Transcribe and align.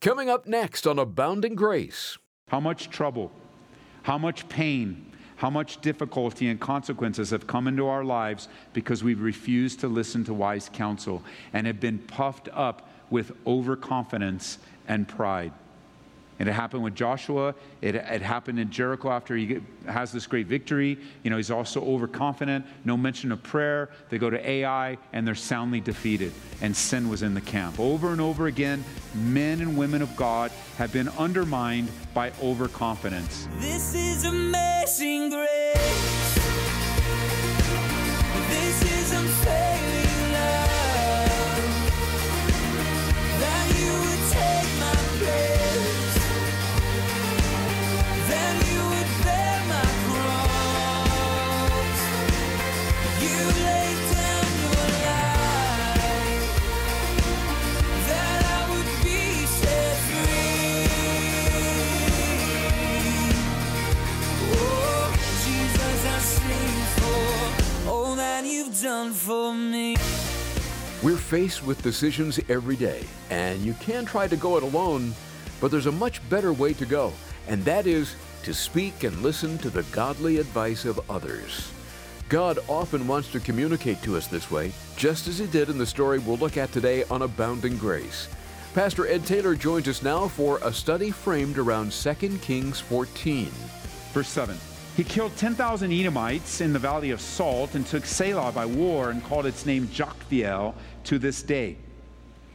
Coming 0.00 0.30
up 0.30 0.46
next 0.46 0.86
on 0.86 0.98
Abounding 0.98 1.54
Grace. 1.54 2.16
How 2.48 2.58
much 2.58 2.88
trouble, 2.88 3.30
how 4.02 4.16
much 4.16 4.48
pain, 4.48 5.12
how 5.36 5.50
much 5.50 5.82
difficulty 5.82 6.48
and 6.48 6.58
consequences 6.58 7.28
have 7.28 7.46
come 7.46 7.68
into 7.68 7.86
our 7.86 8.02
lives 8.02 8.48
because 8.72 9.04
we've 9.04 9.20
refused 9.20 9.78
to 9.80 9.88
listen 9.88 10.24
to 10.24 10.32
wise 10.32 10.70
counsel 10.72 11.22
and 11.52 11.66
have 11.66 11.80
been 11.80 11.98
puffed 11.98 12.48
up 12.54 12.88
with 13.10 13.32
overconfidence 13.46 14.56
and 14.88 15.06
pride. 15.06 15.52
And 16.40 16.48
it 16.48 16.52
happened 16.52 16.82
with 16.82 16.94
Joshua. 16.94 17.54
It, 17.82 17.94
it 17.94 18.22
happened 18.22 18.58
in 18.58 18.70
Jericho 18.70 19.10
after 19.10 19.36
he 19.36 19.60
has 19.86 20.10
this 20.10 20.26
great 20.26 20.46
victory. 20.46 20.98
You 21.22 21.28
know, 21.28 21.36
he's 21.36 21.50
also 21.50 21.84
overconfident. 21.84 22.64
No 22.86 22.96
mention 22.96 23.30
of 23.30 23.42
prayer. 23.42 23.90
They 24.08 24.16
go 24.16 24.30
to 24.30 24.50
Ai 24.50 24.96
and 25.12 25.26
they're 25.28 25.34
soundly 25.34 25.80
defeated. 25.80 26.32
And 26.62 26.74
sin 26.74 27.10
was 27.10 27.22
in 27.22 27.34
the 27.34 27.42
camp. 27.42 27.78
Over 27.78 28.12
and 28.12 28.22
over 28.22 28.46
again, 28.46 28.82
men 29.14 29.60
and 29.60 29.76
women 29.76 30.00
of 30.00 30.16
God 30.16 30.50
have 30.78 30.94
been 30.94 31.10
undermined 31.10 31.90
by 32.14 32.32
overconfidence. 32.42 33.46
This 33.58 33.94
is 33.94 34.24
amazing 34.24 35.28
grace. 35.28 36.39
Faced 71.50 71.66
with 71.66 71.82
decisions 71.82 72.38
every 72.48 72.76
day, 72.76 73.02
and 73.28 73.60
you 73.62 73.74
can 73.80 74.04
try 74.04 74.28
to 74.28 74.36
go 74.36 74.56
it 74.56 74.62
alone, 74.62 75.12
but 75.60 75.68
there's 75.68 75.86
a 75.86 75.92
much 75.92 76.20
better 76.30 76.52
way 76.52 76.72
to 76.72 76.86
go, 76.86 77.12
and 77.48 77.64
that 77.64 77.88
is 77.88 78.14
to 78.44 78.54
speak 78.54 79.02
and 79.02 79.20
listen 79.20 79.58
to 79.58 79.68
the 79.68 79.82
godly 79.90 80.38
advice 80.38 80.84
of 80.84 81.00
others. 81.10 81.72
God 82.28 82.60
often 82.68 83.08
wants 83.08 83.32
to 83.32 83.40
communicate 83.40 84.00
to 84.02 84.16
us 84.16 84.28
this 84.28 84.48
way, 84.48 84.70
just 84.96 85.26
as 85.26 85.38
He 85.38 85.48
did 85.48 85.68
in 85.68 85.76
the 85.76 85.86
story 85.86 86.20
we'll 86.20 86.36
look 86.36 86.56
at 86.56 86.70
today 86.70 87.02
on 87.10 87.22
Abounding 87.22 87.76
Grace. 87.78 88.28
Pastor 88.72 89.08
Ed 89.08 89.26
Taylor 89.26 89.56
joins 89.56 89.88
us 89.88 90.04
now 90.04 90.28
for 90.28 90.60
a 90.62 90.72
study 90.72 91.10
framed 91.10 91.58
around 91.58 91.90
2 91.90 92.14
Kings 92.42 92.78
14. 92.78 93.46
Verse 94.12 94.28
7. 94.28 94.56
He 94.96 95.04
killed 95.04 95.36
10,000 95.36 95.92
Edomites 95.92 96.60
in 96.60 96.72
the 96.72 96.78
valley 96.78 97.10
of 97.10 97.20
Salt 97.20 97.74
and 97.74 97.86
took 97.86 98.04
Selah 98.04 98.52
by 98.52 98.66
war 98.66 99.10
and 99.10 99.22
called 99.24 99.46
its 99.46 99.64
name 99.64 99.86
Joktheel 99.88 100.74
to 101.04 101.18
this 101.18 101.42
day. 101.42 101.76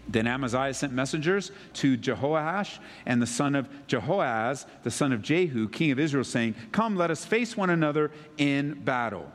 Then 0.08 0.28
Amaziah 0.28 0.74
sent 0.74 0.94
messengers 0.94 1.52
to 1.76 1.98
Jehoash 1.98 2.78
and 3.06 3.22
the 3.22 3.28
son 3.28 3.56
of 3.56 3.68
Jehoahaz, 3.88 4.66
the 4.84 4.92
son 4.92 5.12
of 5.12 5.22
Jehu, 5.22 5.68
king 5.70 5.92
of 5.92 6.00
Israel, 6.00 6.24
saying, 6.24 6.56
Come, 6.72 6.96
let 6.96 7.10
us 7.10 7.26
face 7.26 7.58
one 7.58 7.72
another 7.72 8.12
in 8.38 8.76
battle. 8.84 9.32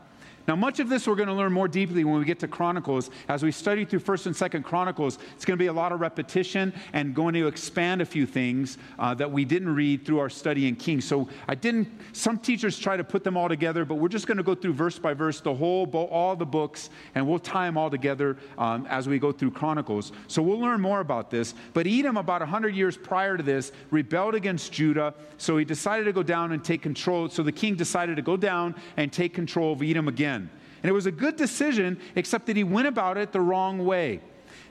Now, 0.51 0.57
much 0.57 0.81
of 0.81 0.89
this 0.89 1.07
we're 1.07 1.15
going 1.15 1.29
to 1.29 1.33
learn 1.33 1.53
more 1.53 1.69
deeply 1.69 2.03
when 2.03 2.19
we 2.19 2.25
get 2.25 2.41
to 2.41 2.49
Chronicles. 2.49 3.09
As 3.29 3.45
we 3.45 3.53
study 3.53 3.85
through 3.85 4.01
1st 4.01 4.27
and 4.27 4.35
2nd 4.35 4.65
Chronicles, 4.65 5.21
it's 5.37 5.45
going 5.45 5.57
to 5.57 5.63
be 5.63 5.69
a 5.69 5.73
lot 5.73 5.93
of 5.93 6.01
repetition 6.01 6.75
and 6.93 7.15
going 7.15 7.35
to 7.35 7.47
expand 7.47 8.03
a 8.03 8.05
few 8.05 8.27
things 8.27 8.77
uh, 8.99 9.15
that 9.15 9.31
we 9.31 9.45
didn't 9.45 9.73
read 9.73 10.05
through 10.05 10.19
our 10.19 10.29
study 10.29 10.67
in 10.67 10.75
Kings. 10.75 11.05
So 11.05 11.29
I 11.47 11.55
didn't, 11.55 11.87
some 12.13 12.37
teachers 12.37 12.81
try 12.81 12.97
to 12.97 13.05
put 13.05 13.23
them 13.23 13.37
all 13.37 13.49
together, 13.49 13.85
but 13.85 13.95
we're 13.95 14.09
just 14.09 14.27
going 14.27 14.39
to 14.39 14.43
go 14.43 14.57
through 14.57 14.73
verse 14.73 14.99
by 14.99 15.15
verse 15.15 15.41
the 15.41 15.55
whole, 15.55 15.87
all 16.11 16.35
the 16.35 16.47
books, 16.47 16.91
and 17.15 17.29
we'll 17.29 17.39
tie 17.39 17.67
them 17.67 17.79
all 17.79 17.89
together 17.89 18.37
um, 18.59 18.87
as 18.87 19.09
we 19.09 19.21
go 19.21 19.31
through 19.31 19.53
Chronicles. 19.53 20.11
So 20.27 20.43
we'll 20.43 20.59
learn 20.59 20.81
more 20.81 20.99
about 20.99 21.31
this. 21.31 21.55
But 21.75 21.87
Edom, 21.87 22.17
about 22.17 22.41
100 22.41 22.75
years 22.75 22.97
prior 22.97 23.37
to 23.37 23.43
this, 23.45 23.71
rebelled 23.93 24.35
against 24.35 24.73
Judah, 24.73 25.15
so 25.39 25.59
he 25.59 25.65
decided 25.65 26.07
to 26.07 26.13
go 26.13 26.25
down 26.25 26.51
and 26.51 26.65
take 26.65 26.83
control. 26.83 27.29
So 27.29 27.45
the 27.45 27.53
king 27.53 27.77
decided 27.77 28.17
to 28.17 28.23
go 28.23 28.37
down 28.37 28.75
and 28.97 29.13
take 29.13 29.33
control 29.33 29.75
of 29.75 29.83
Edom 29.83 30.09
again. 30.09 30.40
And 30.83 30.91
it 30.91 30.93
was 30.93 31.07
a 31.07 31.13
good 31.13 31.37
decision, 31.37 32.01
except 32.15 32.47
that 32.47 32.57
he 32.57 32.65
went 32.65 32.89
about 32.89 33.19
it 33.19 33.33
the 33.33 33.41
wrong 33.41 33.85
way. 33.85 34.21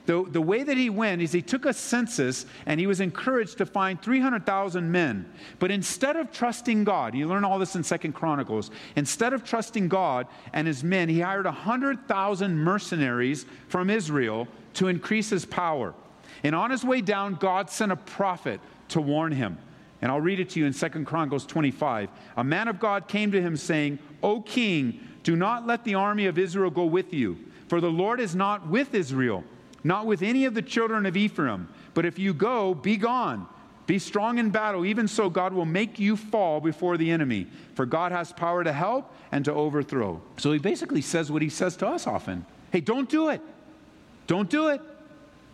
The, 0.06 0.24
the 0.28 0.40
way 0.40 0.62
that 0.62 0.76
he 0.76 0.90
went 0.90 1.22
is 1.22 1.30
he 1.30 1.42
took 1.42 1.66
a 1.66 1.72
census 1.72 2.46
and 2.66 2.80
he 2.80 2.86
was 2.86 3.00
encouraged 3.00 3.58
to 3.58 3.66
find 3.66 4.00
300,000 4.00 4.90
men. 4.90 5.30
But 5.58 5.70
instead 5.70 6.16
of 6.16 6.32
trusting 6.32 6.84
God, 6.84 7.14
you 7.14 7.28
learn 7.28 7.44
all 7.44 7.58
this 7.58 7.76
in 7.76 7.84
Second 7.84 8.14
Chronicles, 8.14 8.70
instead 8.96 9.32
of 9.32 9.44
trusting 9.44 9.88
God 9.88 10.26
and 10.52 10.66
his 10.66 10.82
men, 10.82 11.08
he 11.08 11.20
hired 11.20 11.44
100,000 11.44 12.58
mercenaries 12.58 13.46
from 13.68 13.90
Israel 13.90 14.48
to 14.74 14.88
increase 14.88 15.30
his 15.30 15.44
power. 15.44 15.94
And 16.42 16.54
on 16.54 16.70
his 16.70 16.84
way 16.84 17.02
down, 17.02 17.34
God 17.34 17.70
sent 17.70 17.92
a 17.92 17.96
prophet 17.96 18.60
to 18.88 19.00
warn 19.00 19.32
him. 19.32 19.58
And 20.02 20.10
I'll 20.10 20.20
read 20.20 20.40
it 20.40 20.50
to 20.50 20.60
you 20.60 20.66
in 20.66 20.72
Second 20.72 21.04
Chronicles 21.04 21.44
25. 21.44 22.08
A 22.38 22.44
man 22.44 22.68
of 22.68 22.80
God 22.80 23.06
came 23.06 23.30
to 23.32 23.40
him 23.40 23.56
saying, 23.56 23.98
O 24.22 24.40
king, 24.40 25.00
do 25.22 25.36
not 25.36 25.66
let 25.66 25.84
the 25.84 25.94
army 25.94 26.26
of 26.26 26.38
Israel 26.38 26.70
go 26.70 26.84
with 26.84 27.12
you, 27.12 27.38
for 27.68 27.80
the 27.80 27.90
Lord 27.90 28.20
is 28.20 28.34
not 28.34 28.68
with 28.68 28.94
Israel, 28.94 29.44
not 29.84 30.06
with 30.06 30.22
any 30.22 30.44
of 30.44 30.54
the 30.54 30.62
children 30.62 31.06
of 31.06 31.16
Ephraim. 31.16 31.68
But 31.94 32.06
if 32.06 32.18
you 32.18 32.32
go, 32.32 32.74
be 32.74 32.96
gone. 32.96 33.46
Be 33.86 33.98
strong 33.98 34.38
in 34.38 34.50
battle. 34.50 34.86
Even 34.86 35.08
so, 35.08 35.28
God 35.28 35.52
will 35.52 35.64
make 35.64 35.98
you 35.98 36.16
fall 36.16 36.60
before 36.60 36.96
the 36.96 37.10
enemy, 37.10 37.48
for 37.74 37.86
God 37.86 38.12
has 38.12 38.32
power 38.32 38.62
to 38.62 38.72
help 38.72 39.12
and 39.32 39.44
to 39.44 39.52
overthrow. 39.52 40.20
So 40.36 40.52
he 40.52 40.58
basically 40.58 41.00
says 41.00 41.30
what 41.30 41.42
he 41.42 41.48
says 41.48 41.76
to 41.78 41.88
us 41.88 42.06
often 42.06 42.46
Hey, 42.70 42.80
don't 42.80 43.08
do 43.08 43.30
it. 43.30 43.40
Don't 44.26 44.48
do 44.48 44.68
it. 44.68 44.80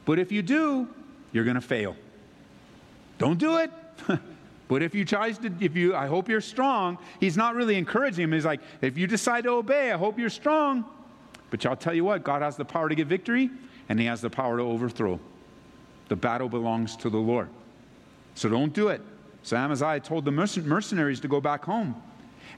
But 0.05 0.19
if 0.19 0.31
you 0.31 0.43
do, 0.43 0.89
you're 1.33 1.45
going 1.45 1.55
to 1.55 1.63
fail. 1.63 1.97
Don't 3.19 3.39
do 3.39 3.57
it. 3.57 3.71
But 4.69 4.83
if 4.83 4.95
you 4.95 5.05
try 5.05 5.31
to, 5.31 5.53
if 5.61 5.77
you, 5.77 5.95
I 5.95 6.07
hope 6.07 6.29
you're 6.29 6.41
strong. 6.41 6.99
He's 7.21 7.37
not 7.37 7.55
really 7.55 7.77
encouraging 7.77 8.25
him. 8.25 8.33
He's 8.33 8.45
like, 8.45 8.61
if 8.81 8.99
you 8.99 9.07
decide 9.07 9.45
to 9.45 9.51
obey, 9.51 9.93
I 9.93 9.97
hope 9.97 10.19
you're 10.19 10.29
strong. 10.29 10.85
But 11.51 11.65
I'll 11.65 11.77
tell 11.77 11.95
you 11.95 12.05
what, 12.05 12.25
God 12.25 12.43
has 12.43 12.57
the 12.57 12.65
power 12.65 12.89
to 12.89 12.95
get 12.95 13.07
victory, 13.07 13.51
and 13.89 14.01
He 14.01 14.07
has 14.07 14.21
the 14.21 14.31
power 14.31 14.57
to 14.57 14.63
overthrow. 14.65 15.21
The 16.09 16.17
battle 16.17 16.49
belongs 16.49 16.97
to 16.99 17.11
the 17.11 17.19
Lord. 17.19 17.49
So 18.35 18.49
don't 18.49 18.73
do 18.73 18.89
it. 18.89 19.01
So 19.43 19.57
Amaziah 19.57 20.01
told 20.01 20.25
the 20.25 20.33
mercenaries 20.33 21.21
to 21.21 21.29
go 21.29 21.41
back 21.41 21.65
home. 21.65 22.01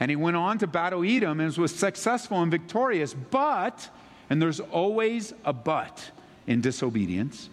And 0.01 0.11
he 0.11 0.17
went 0.17 0.37
on 0.37 0.59
to 0.59 0.67
battle 0.67 1.05
Edom 1.05 1.41
and 1.41 1.57
was 1.57 1.75
successful 1.75 2.41
and 2.41 2.51
victorious. 2.51 3.15
But, 3.15 3.89
and 4.31 4.41
there's 4.41 4.61
always 4.61 5.35
a 5.45 5.53
but 5.53 6.11
in 6.47 6.61
disobedience, 6.61 7.51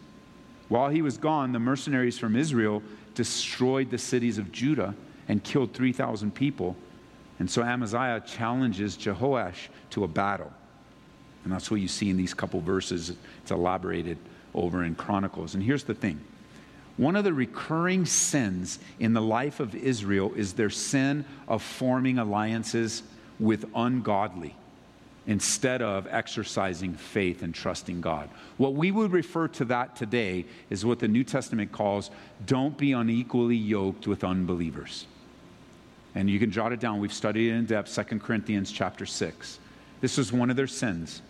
while 0.69 0.89
he 0.89 1.01
was 1.01 1.17
gone, 1.17 1.51
the 1.51 1.59
mercenaries 1.59 2.17
from 2.17 2.35
Israel 2.35 2.81
destroyed 3.15 3.89
the 3.89 3.97
cities 3.97 4.37
of 4.37 4.51
Judah 4.51 4.93
and 5.27 5.43
killed 5.43 5.73
3,000 5.73 6.33
people. 6.33 6.75
And 7.39 7.49
so 7.49 7.63
Amaziah 7.63 8.21
challenges 8.25 8.95
Jehoash 8.97 9.67
to 9.91 10.03
a 10.03 10.07
battle. 10.07 10.51
And 11.43 11.53
that's 11.53 11.69
what 11.69 11.81
you 11.81 11.87
see 11.87 12.09
in 12.09 12.17
these 12.17 12.33
couple 12.33 12.61
verses. 12.61 13.13
It's 13.41 13.51
elaborated 13.51 14.17
over 14.53 14.83
in 14.83 14.95
Chronicles. 14.95 15.53
And 15.53 15.63
here's 15.63 15.83
the 15.83 15.93
thing 15.93 16.19
one 16.97 17.15
of 17.15 17.23
the 17.23 17.33
recurring 17.33 18.05
sins 18.05 18.79
in 18.99 19.13
the 19.13 19.21
life 19.21 19.59
of 19.59 19.75
Israel 19.75 20.31
is 20.35 20.53
their 20.53 20.69
sin 20.69 21.25
of 21.47 21.61
forming 21.61 22.19
alliances 22.19 23.03
with 23.39 23.65
ungodly 23.75 24.55
instead 25.27 25.81
of 25.81 26.07
exercising 26.09 26.93
faith 26.93 27.41
and 27.41 27.53
trusting 27.53 28.01
God. 28.01 28.29
What 28.57 28.73
we 28.73 28.91
would 28.91 29.11
refer 29.11 29.47
to 29.49 29.65
that 29.65 29.95
today 29.95 30.45
is 30.69 30.85
what 30.85 30.99
the 30.99 31.07
New 31.07 31.23
Testament 31.23 31.71
calls 31.71 32.11
don't 32.45 32.77
be 32.77 32.91
unequally 32.91 33.55
yoked 33.55 34.07
with 34.07 34.23
unbelievers. 34.23 35.07
And 36.13 36.29
you 36.29 36.39
can 36.39 36.51
jot 36.51 36.71
it 36.71 36.79
down. 36.79 36.99
We've 36.99 37.13
studied 37.13 37.49
it 37.49 37.55
in 37.55 37.65
depth, 37.65 37.93
2 37.93 38.19
Corinthians 38.19 38.71
chapter 38.71 39.05
6. 39.05 39.59
This 40.01 40.17
was 40.17 40.31
one 40.31 40.49
of 40.49 40.55
their 40.55 40.67
sins. 40.67 41.21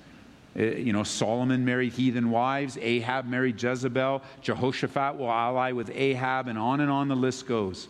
Uh, 0.58 0.64
you 0.64 0.94
know, 0.94 1.04
Solomon 1.04 1.66
married 1.66 1.94
heathen 1.94 2.30
wives, 2.30 2.78
Ahab 2.80 3.25
married 3.25 3.62
Jezebel, 3.62 4.22
Jehoshaphat 4.42 5.18
will 5.18 5.30
ally 5.30 5.72
with 5.72 5.90
Ahab, 5.94 6.48
and 6.48 6.58
on 6.58 6.80
and 6.80 6.92
on 6.92 7.08
the 7.08 7.16
list 7.16 7.48
goes. 7.48 7.88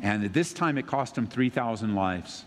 And 0.00 0.24
at 0.24 0.32
this 0.32 0.52
time, 0.52 0.78
it 0.78 0.86
cost 0.86 1.18
him 1.18 1.26
3,000 1.26 1.94
lives. 1.94 2.44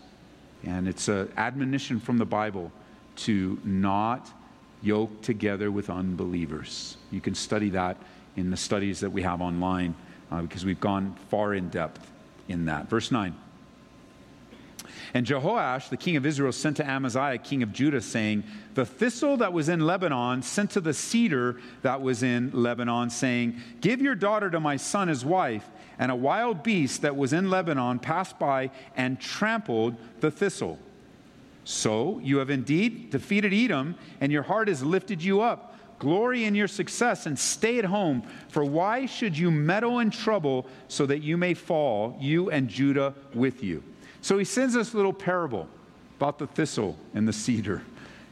And 0.66 0.88
it's 0.88 1.08
an 1.08 1.30
admonition 1.36 2.00
from 2.00 2.18
the 2.18 2.24
Bible 2.24 2.72
to 3.16 3.58
not 3.64 4.30
yoke 4.82 5.22
together 5.22 5.70
with 5.70 5.90
unbelievers. 5.90 6.96
You 7.10 7.20
can 7.20 7.34
study 7.34 7.70
that 7.70 7.96
in 8.36 8.50
the 8.50 8.56
studies 8.56 9.00
that 9.00 9.10
we 9.10 9.22
have 9.22 9.40
online 9.40 9.94
uh, 10.30 10.42
because 10.42 10.64
we've 10.64 10.80
gone 10.80 11.14
far 11.30 11.54
in 11.54 11.68
depth 11.68 12.10
in 12.48 12.66
that. 12.66 12.88
Verse 12.88 13.10
9. 13.10 13.34
And 15.14 15.24
Jehoash, 15.24 15.90
the 15.90 15.96
king 15.96 16.16
of 16.16 16.26
Israel, 16.26 16.50
sent 16.50 16.76
to 16.78 16.84
Amaziah, 16.84 17.38
king 17.38 17.62
of 17.62 17.72
Judah, 17.72 18.00
saying, 18.00 18.42
The 18.74 18.84
thistle 18.84 19.36
that 19.36 19.52
was 19.52 19.68
in 19.68 19.78
Lebanon 19.78 20.42
sent 20.42 20.72
to 20.72 20.80
the 20.80 20.92
cedar 20.92 21.60
that 21.82 22.02
was 22.02 22.24
in 22.24 22.50
Lebanon, 22.52 23.10
saying, 23.10 23.60
Give 23.80 24.02
your 24.02 24.16
daughter 24.16 24.50
to 24.50 24.58
my 24.58 24.76
son 24.76 25.08
as 25.08 25.24
wife. 25.24 25.70
And 26.00 26.10
a 26.10 26.16
wild 26.16 26.64
beast 26.64 27.02
that 27.02 27.14
was 27.14 27.32
in 27.32 27.48
Lebanon 27.48 28.00
passed 28.00 28.40
by 28.40 28.72
and 28.96 29.20
trampled 29.20 29.94
the 30.18 30.32
thistle. 30.32 30.80
So 31.62 32.18
you 32.18 32.38
have 32.38 32.50
indeed 32.50 33.10
defeated 33.10 33.54
Edom, 33.54 33.94
and 34.20 34.32
your 34.32 34.42
heart 34.42 34.66
has 34.66 34.82
lifted 34.82 35.22
you 35.22 35.40
up. 35.40 35.78
Glory 36.00 36.44
in 36.44 36.56
your 36.56 36.66
success 36.66 37.26
and 37.26 37.38
stay 37.38 37.78
at 37.78 37.84
home, 37.84 38.24
for 38.48 38.64
why 38.64 39.06
should 39.06 39.38
you 39.38 39.52
meddle 39.52 40.00
in 40.00 40.10
trouble 40.10 40.66
so 40.88 41.06
that 41.06 41.20
you 41.20 41.36
may 41.36 41.54
fall, 41.54 42.18
you 42.20 42.50
and 42.50 42.68
Judah 42.68 43.14
with 43.32 43.62
you? 43.62 43.84
So 44.24 44.38
he 44.38 44.46
sends 44.46 44.74
us 44.74 44.86
this 44.86 44.94
little 44.94 45.12
parable 45.12 45.68
about 46.16 46.38
the 46.38 46.46
thistle 46.46 46.96
and 47.12 47.28
the 47.28 47.32
cedar. 47.34 47.82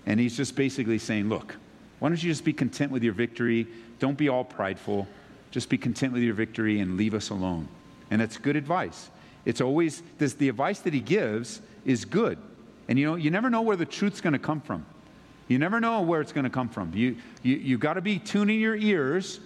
And 0.06 0.18
he's 0.18 0.34
just 0.34 0.56
basically 0.56 0.98
saying, 0.98 1.28
look, 1.28 1.54
why 1.98 2.08
don't 2.08 2.22
you 2.22 2.30
just 2.30 2.46
be 2.46 2.54
content 2.54 2.90
with 2.90 3.02
your 3.02 3.12
victory? 3.12 3.66
Don't 3.98 4.16
be 4.16 4.30
all 4.30 4.42
prideful. 4.42 5.06
Just 5.50 5.68
be 5.68 5.76
content 5.76 6.14
with 6.14 6.22
your 6.22 6.32
victory 6.32 6.80
and 6.80 6.96
leave 6.96 7.12
us 7.12 7.28
alone. 7.28 7.68
And 8.10 8.22
that's 8.22 8.38
good 8.38 8.56
advice. 8.56 9.10
It's 9.44 9.60
always, 9.60 10.02
this, 10.16 10.32
the 10.32 10.48
advice 10.48 10.78
that 10.78 10.94
he 10.94 11.00
gives 11.00 11.60
is 11.84 12.06
good. 12.06 12.38
And 12.88 12.98
you 12.98 13.04
know, 13.04 13.16
you 13.16 13.30
never 13.30 13.50
know 13.50 13.60
where 13.60 13.76
the 13.76 13.84
truth's 13.84 14.22
going 14.22 14.32
to 14.32 14.38
come 14.38 14.62
from. 14.62 14.86
You 15.46 15.58
never 15.58 15.78
know 15.78 16.00
where 16.00 16.22
it's 16.22 16.32
going 16.32 16.44
to 16.44 16.50
come 16.50 16.70
from. 16.70 16.94
You, 16.94 17.16
you, 17.42 17.56
you've 17.56 17.80
got 17.80 17.94
to 17.94 18.00
be 18.00 18.18
tuning 18.18 18.58
your 18.58 18.76
ears 18.76 19.40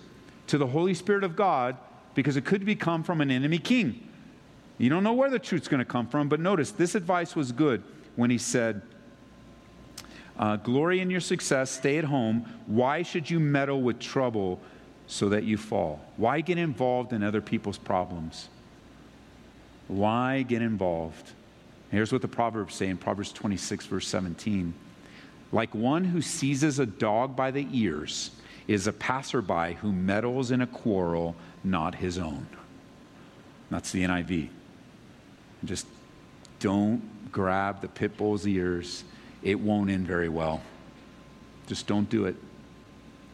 to 0.46 0.58
the 0.58 0.66
Holy 0.68 0.94
Spirit 0.94 1.24
of 1.24 1.34
God 1.34 1.76
because 2.14 2.36
it 2.36 2.44
could 2.44 2.64
be 2.64 2.76
come 2.76 3.02
from 3.02 3.20
an 3.20 3.32
enemy 3.32 3.58
king. 3.58 4.05
You 4.78 4.90
don't 4.90 5.02
know 5.02 5.14
where 5.14 5.30
the 5.30 5.38
truth's 5.38 5.68
going 5.68 5.78
to 5.78 5.84
come 5.84 6.06
from, 6.06 6.28
but 6.28 6.40
notice 6.40 6.70
this 6.70 6.94
advice 6.94 7.34
was 7.34 7.52
good 7.52 7.82
when 8.14 8.30
he 8.30 8.38
said, 8.38 8.82
uh, 10.38 10.56
Glory 10.56 11.00
in 11.00 11.10
your 11.10 11.20
success, 11.20 11.70
stay 11.70 11.98
at 11.98 12.04
home. 12.04 12.46
Why 12.66 13.02
should 13.02 13.30
you 13.30 13.40
meddle 13.40 13.80
with 13.80 13.98
trouble 13.98 14.60
so 15.06 15.30
that 15.30 15.44
you 15.44 15.56
fall? 15.56 16.00
Why 16.16 16.40
get 16.42 16.58
involved 16.58 17.12
in 17.12 17.22
other 17.22 17.40
people's 17.40 17.78
problems? 17.78 18.48
Why 19.88 20.42
get 20.42 20.62
involved? 20.62 21.32
Here's 21.90 22.12
what 22.12 22.22
the 22.22 22.28
Proverbs 22.28 22.74
say 22.74 22.88
in 22.88 22.98
Proverbs 22.98 23.32
26, 23.32 23.86
verse 23.86 24.08
17. 24.08 24.74
Like 25.52 25.74
one 25.74 26.04
who 26.04 26.20
seizes 26.20 26.78
a 26.78 26.86
dog 26.86 27.36
by 27.36 27.50
the 27.50 27.66
ears 27.72 28.32
is 28.66 28.86
a 28.86 28.92
passerby 28.92 29.74
who 29.80 29.92
meddles 29.92 30.50
in 30.50 30.60
a 30.60 30.66
quarrel 30.66 31.36
not 31.62 31.94
his 31.94 32.18
own. 32.18 32.46
That's 33.70 33.92
the 33.92 34.02
NIV. 34.02 34.48
Just 35.64 35.86
don't 36.60 37.02
grab 37.32 37.80
the 37.80 37.88
pit 37.88 38.16
bull's 38.16 38.46
ears. 38.46 39.04
It 39.42 39.58
won't 39.58 39.90
end 39.90 40.06
very 40.06 40.28
well. 40.28 40.62
Just 41.66 41.86
don't 41.86 42.08
do 42.08 42.26
it. 42.26 42.36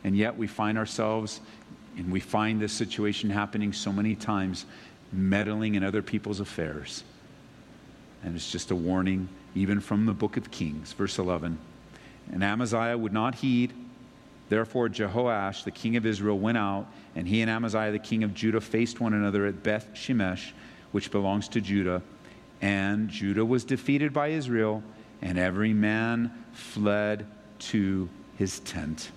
And 0.04 0.16
yet 0.16 0.36
we 0.36 0.46
find 0.46 0.76
ourselves, 0.78 1.40
and 1.96 2.10
we 2.10 2.20
find 2.20 2.60
this 2.60 2.72
situation 2.72 3.30
happening 3.30 3.72
so 3.72 3.92
many 3.92 4.14
times, 4.14 4.66
meddling 5.12 5.74
in 5.74 5.84
other 5.84 6.02
people's 6.02 6.40
affairs. 6.40 7.04
And 8.24 8.34
it's 8.34 8.50
just 8.50 8.70
a 8.70 8.76
warning, 8.76 9.28
even 9.54 9.80
from 9.80 10.06
the 10.06 10.12
book 10.12 10.36
of 10.36 10.50
Kings, 10.50 10.92
verse 10.92 11.18
11. 11.18 11.58
And 12.32 12.42
Amaziah 12.42 12.96
would 12.96 13.12
not 13.12 13.36
heed. 13.36 13.72
Therefore, 14.48 14.88
Jehoash, 14.88 15.64
the 15.64 15.70
king 15.70 15.96
of 15.96 16.06
Israel, 16.06 16.38
went 16.38 16.58
out, 16.58 16.86
and 17.14 17.26
he 17.26 17.42
and 17.42 17.50
Amaziah, 17.50 17.92
the 17.92 17.98
king 17.98 18.22
of 18.22 18.34
Judah, 18.34 18.60
faced 18.60 19.00
one 19.00 19.12
another 19.12 19.46
at 19.46 19.62
Beth 19.62 19.88
Shemesh, 19.94 20.52
which 20.92 21.10
belongs 21.10 21.48
to 21.48 21.60
Judah. 21.60 22.02
And 22.60 23.08
Judah 23.08 23.44
was 23.44 23.64
defeated 23.64 24.12
by 24.12 24.28
Israel, 24.28 24.82
and 25.20 25.38
every 25.38 25.72
man 25.72 26.32
fled 26.52 27.26
to 27.58 28.08
his 28.36 28.60
tent. 28.60 29.10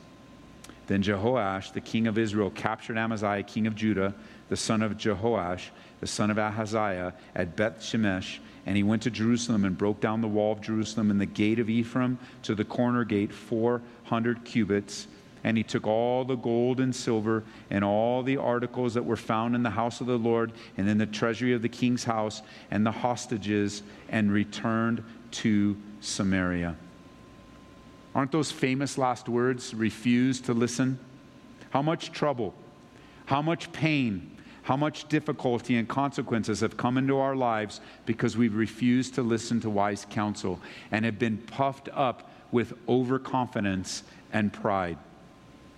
Then 0.87 1.03
Jehoash, 1.03 1.73
the 1.73 1.81
king 1.81 2.07
of 2.07 2.17
Israel, 2.17 2.49
captured 2.49 2.97
Amaziah, 2.97 3.43
king 3.43 3.67
of 3.67 3.75
Judah, 3.75 4.13
the 4.49 4.57
son 4.57 4.81
of 4.81 4.97
Jehoash, 4.97 5.69
the 5.99 6.07
son 6.07 6.29
of 6.31 6.37
Ahaziah, 6.37 7.13
at 7.35 7.55
Beth 7.55 7.79
Shemesh 7.79 8.39
and 8.65 8.75
he 8.75 8.83
went 8.83 9.03
to 9.03 9.11
Jerusalem 9.11 9.63
and 9.63 9.77
broke 9.77 9.99
down 9.99 10.21
the 10.21 10.27
wall 10.27 10.53
of 10.53 10.61
Jerusalem 10.61 11.11
and 11.11 11.21
the 11.21 11.25
gate 11.25 11.59
of 11.59 11.69
Ephraim 11.69 12.17
to 12.43 12.55
the 12.55 12.65
corner 12.65 13.03
gate, 13.03 13.31
400 13.31 14.43
cubits. 14.43 15.07
And 15.45 15.57
he 15.57 15.63
took 15.63 15.85
all 15.85 16.25
the 16.25 16.35
gold 16.35 16.79
and 16.79 16.93
silver 16.93 17.43
and 17.69 17.83
all 17.83 18.23
the 18.23 18.37
articles 18.37 18.95
that 18.95 19.05
were 19.05 19.15
found 19.15 19.53
in 19.53 19.61
the 19.61 19.69
house 19.69 20.01
of 20.01 20.07
the 20.07 20.17
Lord 20.17 20.51
and 20.75 20.89
in 20.89 20.97
the 20.97 21.05
treasury 21.05 21.53
of 21.53 21.61
the 21.61 21.69
king's 21.69 22.03
house 22.03 22.41
and 22.71 22.83
the 22.83 22.91
hostages 22.91 23.83
and 24.09 24.31
returned 24.31 25.03
to 25.29 25.77
Samaria. 26.01 26.75
Aren't 28.15 28.31
those 28.31 28.51
famous 28.51 28.97
last 28.97 29.29
words? 29.29 29.75
Refuse 29.75 30.41
to 30.41 30.53
listen. 30.55 30.97
How 31.69 31.83
much 31.83 32.11
trouble, 32.11 32.55
how 33.27 33.43
much 33.43 33.71
pain, 33.71 34.31
how 34.63 34.75
much 34.75 35.07
difficulty 35.09 35.77
and 35.77 35.87
consequences 35.87 36.61
have 36.61 36.75
come 36.75 36.97
into 36.97 37.19
our 37.19 37.35
lives 37.35 37.81
because 38.07 38.35
we've 38.35 38.55
refused 38.55 39.13
to 39.13 39.21
listen 39.21 39.61
to 39.61 39.69
wise 39.69 40.07
counsel 40.09 40.59
and 40.91 41.05
have 41.05 41.19
been 41.19 41.37
puffed 41.37 41.87
up 41.93 42.31
with 42.51 42.73
overconfidence 42.89 44.01
and 44.33 44.51
pride. 44.51 44.97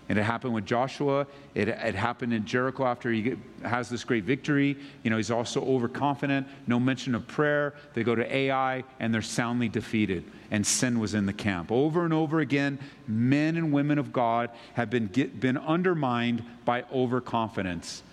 And 0.09 0.17
it 0.17 0.23
happened 0.23 0.53
with 0.53 0.65
Joshua. 0.65 1.27
It, 1.53 1.67
it 1.67 1.95
happened 1.95 2.33
in 2.33 2.45
Jericho 2.45 2.85
after 2.85 3.11
he 3.11 3.35
has 3.63 3.89
this 3.89 4.03
great 4.03 4.23
victory. 4.23 4.77
You 5.03 5.09
know, 5.09 5.17
he's 5.17 5.31
also 5.31 5.63
overconfident. 5.65 6.47
No 6.65 6.79
mention 6.79 7.13
of 7.13 7.27
prayer. 7.27 7.73
They 7.93 8.03
go 8.03 8.15
to 8.15 8.35
Ai 8.35 8.83
and 8.99 9.13
they're 9.13 9.21
soundly 9.21 9.67
defeated. 9.67 10.23
And 10.49 10.65
sin 10.65 10.99
was 10.99 11.13
in 11.13 11.25
the 11.25 11.33
camp. 11.33 11.71
Over 11.71 12.05
and 12.05 12.13
over 12.13 12.39
again, 12.39 12.79
men 13.05 13.57
and 13.57 13.73
women 13.73 13.97
of 13.97 14.13
God 14.13 14.49
have 14.75 14.89
been, 14.89 15.07
get, 15.07 15.41
been 15.41 15.57
undermined 15.57 16.43
by 16.63 16.85
overconfidence. 16.93 18.03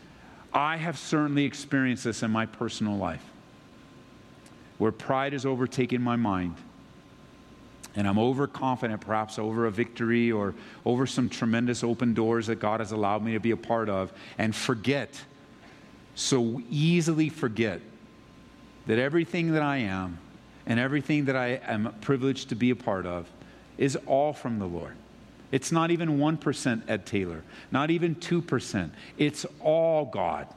I 0.52 0.76
have 0.76 0.98
certainly 0.98 1.44
experienced 1.44 2.04
this 2.04 2.22
in 2.22 2.30
my 2.30 2.46
personal 2.46 2.96
life 2.96 3.22
where 4.78 4.92
pride 4.92 5.32
has 5.32 5.46
overtaken 5.46 6.02
my 6.02 6.16
mind. 6.16 6.56
And 7.96 8.08
I'm 8.08 8.18
overconfident, 8.18 9.00
perhaps 9.00 9.38
over 9.38 9.66
a 9.66 9.70
victory 9.70 10.32
or 10.32 10.54
over 10.84 11.06
some 11.06 11.28
tremendous 11.28 11.84
open 11.84 12.12
doors 12.12 12.48
that 12.48 12.56
God 12.56 12.80
has 12.80 12.92
allowed 12.92 13.22
me 13.22 13.34
to 13.34 13.40
be 13.40 13.52
a 13.52 13.56
part 13.56 13.88
of, 13.88 14.12
and 14.36 14.54
forget, 14.54 15.22
so 16.14 16.60
easily 16.70 17.28
forget, 17.28 17.80
that 18.86 18.98
everything 18.98 19.52
that 19.52 19.62
I 19.62 19.78
am 19.78 20.18
and 20.66 20.80
everything 20.80 21.26
that 21.26 21.36
I 21.36 21.60
am 21.66 21.94
privileged 22.00 22.48
to 22.48 22.54
be 22.54 22.70
a 22.70 22.76
part 22.76 23.06
of 23.06 23.30
is 23.78 23.96
all 24.06 24.32
from 24.32 24.58
the 24.58 24.66
Lord. 24.66 24.96
It's 25.52 25.70
not 25.70 25.92
even 25.92 26.18
1% 26.18 26.82
Ed 26.88 27.06
Taylor, 27.06 27.42
not 27.70 27.90
even 27.90 28.16
2%. 28.16 28.90
It's 29.18 29.46
all 29.60 30.06
God. 30.06 30.48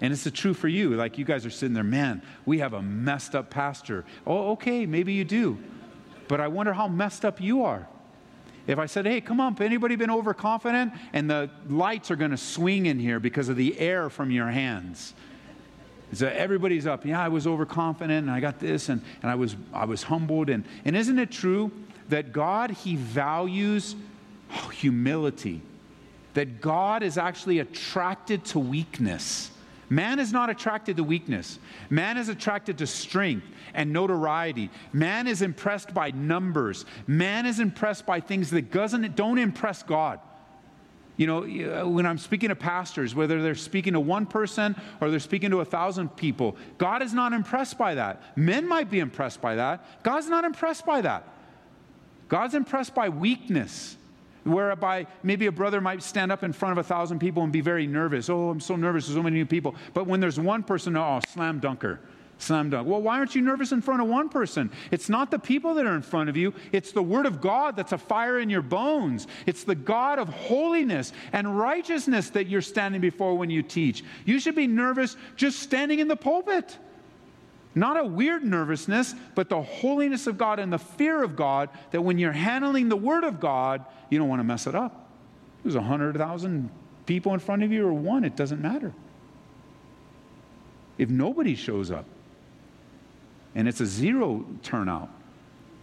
And 0.00 0.12
it's 0.12 0.24
the 0.24 0.30
true 0.30 0.54
for 0.54 0.68
you. 0.68 0.94
Like 0.94 1.18
you 1.18 1.26
guys 1.26 1.44
are 1.44 1.50
sitting 1.50 1.74
there, 1.74 1.84
man, 1.84 2.22
we 2.46 2.60
have 2.60 2.72
a 2.72 2.80
messed 2.80 3.34
up 3.34 3.50
pastor. 3.50 4.06
Oh, 4.26 4.52
okay, 4.52 4.86
maybe 4.86 5.12
you 5.12 5.24
do. 5.24 5.58
But 6.30 6.40
I 6.40 6.46
wonder 6.46 6.72
how 6.72 6.86
messed 6.86 7.24
up 7.24 7.40
you 7.40 7.64
are. 7.64 7.88
If 8.68 8.78
I 8.78 8.86
said, 8.86 9.04
hey, 9.04 9.20
come 9.20 9.40
on, 9.40 9.60
anybody 9.60 9.96
been 9.96 10.12
overconfident? 10.12 10.92
And 11.12 11.28
the 11.28 11.50
lights 11.68 12.08
are 12.12 12.14
going 12.14 12.30
to 12.30 12.36
swing 12.36 12.86
in 12.86 13.00
here 13.00 13.18
because 13.18 13.48
of 13.48 13.56
the 13.56 13.76
air 13.80 14.08
from 14.08 14.30
your 14.30 14.46
hands. 14.46 15.12
So 16.12 16.28
everybody's 16.28 16.86
up. 16.86 17.04
Yeah, 17.04 17.20
I 17.20 17.26
was 17.26 17.48
overconfident 17.48 18.28
and 18.28 18.30
I 18.30 18.38
got 18.38 18.60
this 18.60 18.90
and, 18.90 19.02
and 19.22 19.30
I, 19.32 19.34
was, 19.34 19.56
I 19.72 19.86
was 19.86 20.04
humbled. 20.04 20.50
And, 20.50 20.62
and 20.84 20.96
isn't 20.96 21.18
it 21.18 21.32
true 21.32 21.72
that 22.10 22.30
God, 22.30 22.70
He 22.70 22.94
values 22.94 23.96
humility, 24.70 25.62
that 26.34 26.60
God 26.60 27.02
is 27.02 27.18
actually 27.18 27.58
attracted 27.58 28.44
to 28.46 28.60
weakness. 28.60 29.50
Man 29.90 30.20
is 30.20 30.32
not 30.32 30.48
attracted 30.48 30.96
to 30.96 31.04
weakness. 31.04 31.58
Man 31.90 32.16
is 32.16 32.28
attracted 32.28 32.78
to 32.78 32.86
strength 32.86 33.46
and 33.74 33.92
notoriety. 33.92 34.70
Man 34.92 35.26
is 35.26 35.42
impressed 35.42 35.92
by 35.92 36.12
numbers. 36.12 36.86
Man 37.08 37.44
is 37.44 37.58
impressed 37.58 38.06
by 38.06 38.20
things 38.20 38.50
that 38.50 38.70
doesn't, 38.70 39.16
don't 39.16 39.38
impress 39.38 39.82
God. 39.82 40.20
You 41.16 41.26
know, 41.26 41.42
uh, 41.42 41.86
when 41.86 42.06
I'm 42.06 42.16
speaking 42.16 42.48
to 42.48 42.54
pastors, 42.54 43.14
whether 43.14 43.42
they're 43.42 43.54
speaking 43.54 43.92
to 43.92 44.00
one 44.00 44.24
person 44.24 44.74
or 45.02 45.10
they're 45.10 45.20
speaking 45.20 45.50
to 45.50 45.60
a 45.60 45.66
thousand 45.66 46.16
people, 46.16 46.56
God 46.78 47.02
is 47.02 47.12
not 47.12 47.34
impressed 47.34 47.76
by 47.76 47.96
that. 47.96 48.22
Men 48.36 48.66
might 48.66 48.90
be 48.90 49.00
impressed 49.00 49.42
by 49.42 49.56
that. 49.56 50.02
God's 50.02 50.28
not 50.28 50.44
impressed 50.44 50.86
by 50.86 51.02
that. 51.02 51.28
God's 52.28 52.54
impressed 52.54 52.94
by 52.94 53.10
weakness, 53.10 53.98
whereby 54.44 55.06
maybe 55.22 55.46
a 55.46 55.52
brother 55.52 55.80
might 55.80 56.02
stand 56.02 56.32
up 56.32 56.42
in 56.42 56.52
front 56.52 56.72
of 56.72 56.78
a 56.78 56.86
thousand 56.86 57.18
people 57.18 57.42
and 57.42 57.52
be 57.52 57.60
very 57.60 57.86
nervous. 57.86 58.28
Oh, 58.28 58.50
I'm 58.50 58.60
so 58.60 58.76
nervous, 58.76 59.06
there's 59.06 59.16
so 59.16 59.22
many 59.22 59.36
new 59.36 59.46
people. 59.46 59.74
But 59.94 60.06
when 60.06 60.20
there's 60.20 60.38
one 60.38 60.62
person, 60.62 60.96
oh, 60.96 61.20
slam 61.28 61.60
dunker. 61.60 62.00
Slam 62.40 62.70
dunk. 62.70 62.88
Well, 62.88 63.02
why 63.02 63.18
aren't 63.18 63.34
you 63.34 63.42
nervous 63.42 63.72
in 63.72 63.82
front 63.82 64.00
of 64.00 64.08
one 64.08 64.30
person? 64.30 64.70
It's 64.90 65.10
not 65.10 65.30
the 65.30 65.38
people 65.38 65.74
that 65.74 65.86
are 65.86 65.94
in 65.94 66.02
front 66.02 66.30
of 66.30 66.36
you, 66.36 66.54
it's 66.72 66.92
the 66.92 67.02
Word 67.02 67.26
of 67.26 67.40
God 67.40 67.76
that's 67.76 67.92
a 67.92 67.98
fire 67.98 68.38
in 68.38 68.48
your 68.48 68.62
bones. 68.62 69.26
It's 69.46 69.64
the 69.64 69.74
God 69.74 70.18
of 70.18 70.28
holiness 70.28 71.12
and 71.32 71.58
righteousness 71.58 72.30
that 72.30 72.46
you're 72.46 72.62
standing 72.62 73.00
before 73.00 73.36
when 73.36 73.50
you 73.50 73.62
teach. 73.62 74.02
You 74.24 74.40
should 74.40 74.54
be 74.54 74.66
nervous 74.66 75.16
just 75.36 75.60
standing 75.60 75.98
in 75.98 76.08
the 76.08 76.16
pulpit. 76.16 76.78
Not 77.74 77.98
a 77.98 78.04
weird 78.04 78.42
nervousness, 78.42 79.14
but 79.34 79.48
the 79.48 79.62
holiness 79.62 80.26
of 80.26 80.36
God 80.36 80.58
and 80.58 80.72
the 80.72 80.78
fear 80.78 81.22
of 81.22 81.36
God 81.36 81.68
that 81.92 82.02
when 82.02 82.18
you're 82.18 82.32
handling 82.32 82.88
the 82.88 82.96
Word 82.96 83.24
of 83.24 83.38
God, 83.38 83.84
you 84.08 84.18
don't 84.18 84.28
want 84.28 84.40
to 84.40 84.44
mess 84.44 84.66
it 84.66 84.74
up. 84.74 85.08
There's 85.62 85.76
100,000 85.76 86.70
people 87.06 87.32
in 87.34 87.40
front 87.40 87.62
of 87.62 87.70
you 87.70 87.86
or 87.86 87.92
one, 87.92 88.24
it 88.24 88.36
doesn't 88.36 88.60
matter. 88.60 88.92
If 90.98 91.08
nobody 91.08 91.54
shows 91.54 91.90
up 91.90 92.04
and 93.54 93.68
it's 93.68 93.80
a 93.80 93.86
zero 93.86 94.44
turnout, 94.62 95.10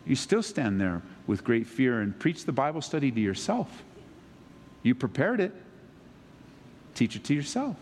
you 0.06 0.15
still 0.15 0.44
stand 0.44 0.79
there 0.79 1.01
with 1.25 1.44
great 1.44 1.67
fear 1.67 2.01
and 2.01 2.17
preach 2.17 2.46
the 2.46 2.51
Bible 2.51 2.82
study 2.82 3.12
to 3.12 3.20
yourself. 3.20 3.84
You 4.84 4.96
prepared 4.96 5.39
it, 5.39 5.53
teach 6.96 7.15
it 7.15 7.24
to 7.25 7.34
yourself. 7.34 7.75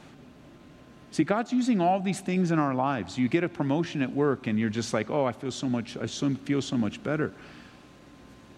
See, 1.15 1.23
God's 1.23 1.53
using 1.53 1.79
all 1.79 2.01
these 2.01 2.19
things 2.19 2.51
in 2.51 2.59
our 2.59 2.73
lives. 2.73 3.17
You 3.17 3.29
get 3.29 3.45
a 3.45 3.47
promotion 3.47 4.01
at 4.01 4.13
work 4.13 4.47
and 4.47 4.59
you're 4.59 4.69
just 4.69 4.93
like, 4.93 5.09
oh, 5.09 5.23
I 5.23 5.31
feel 5.31 5.49
so 5.49 5.69
much, 5.69 5.95
I 5.95 6.07
feel 6.07 6.61
so 6.61 6.77
much 6.77 7.01
better. 7.03 7.31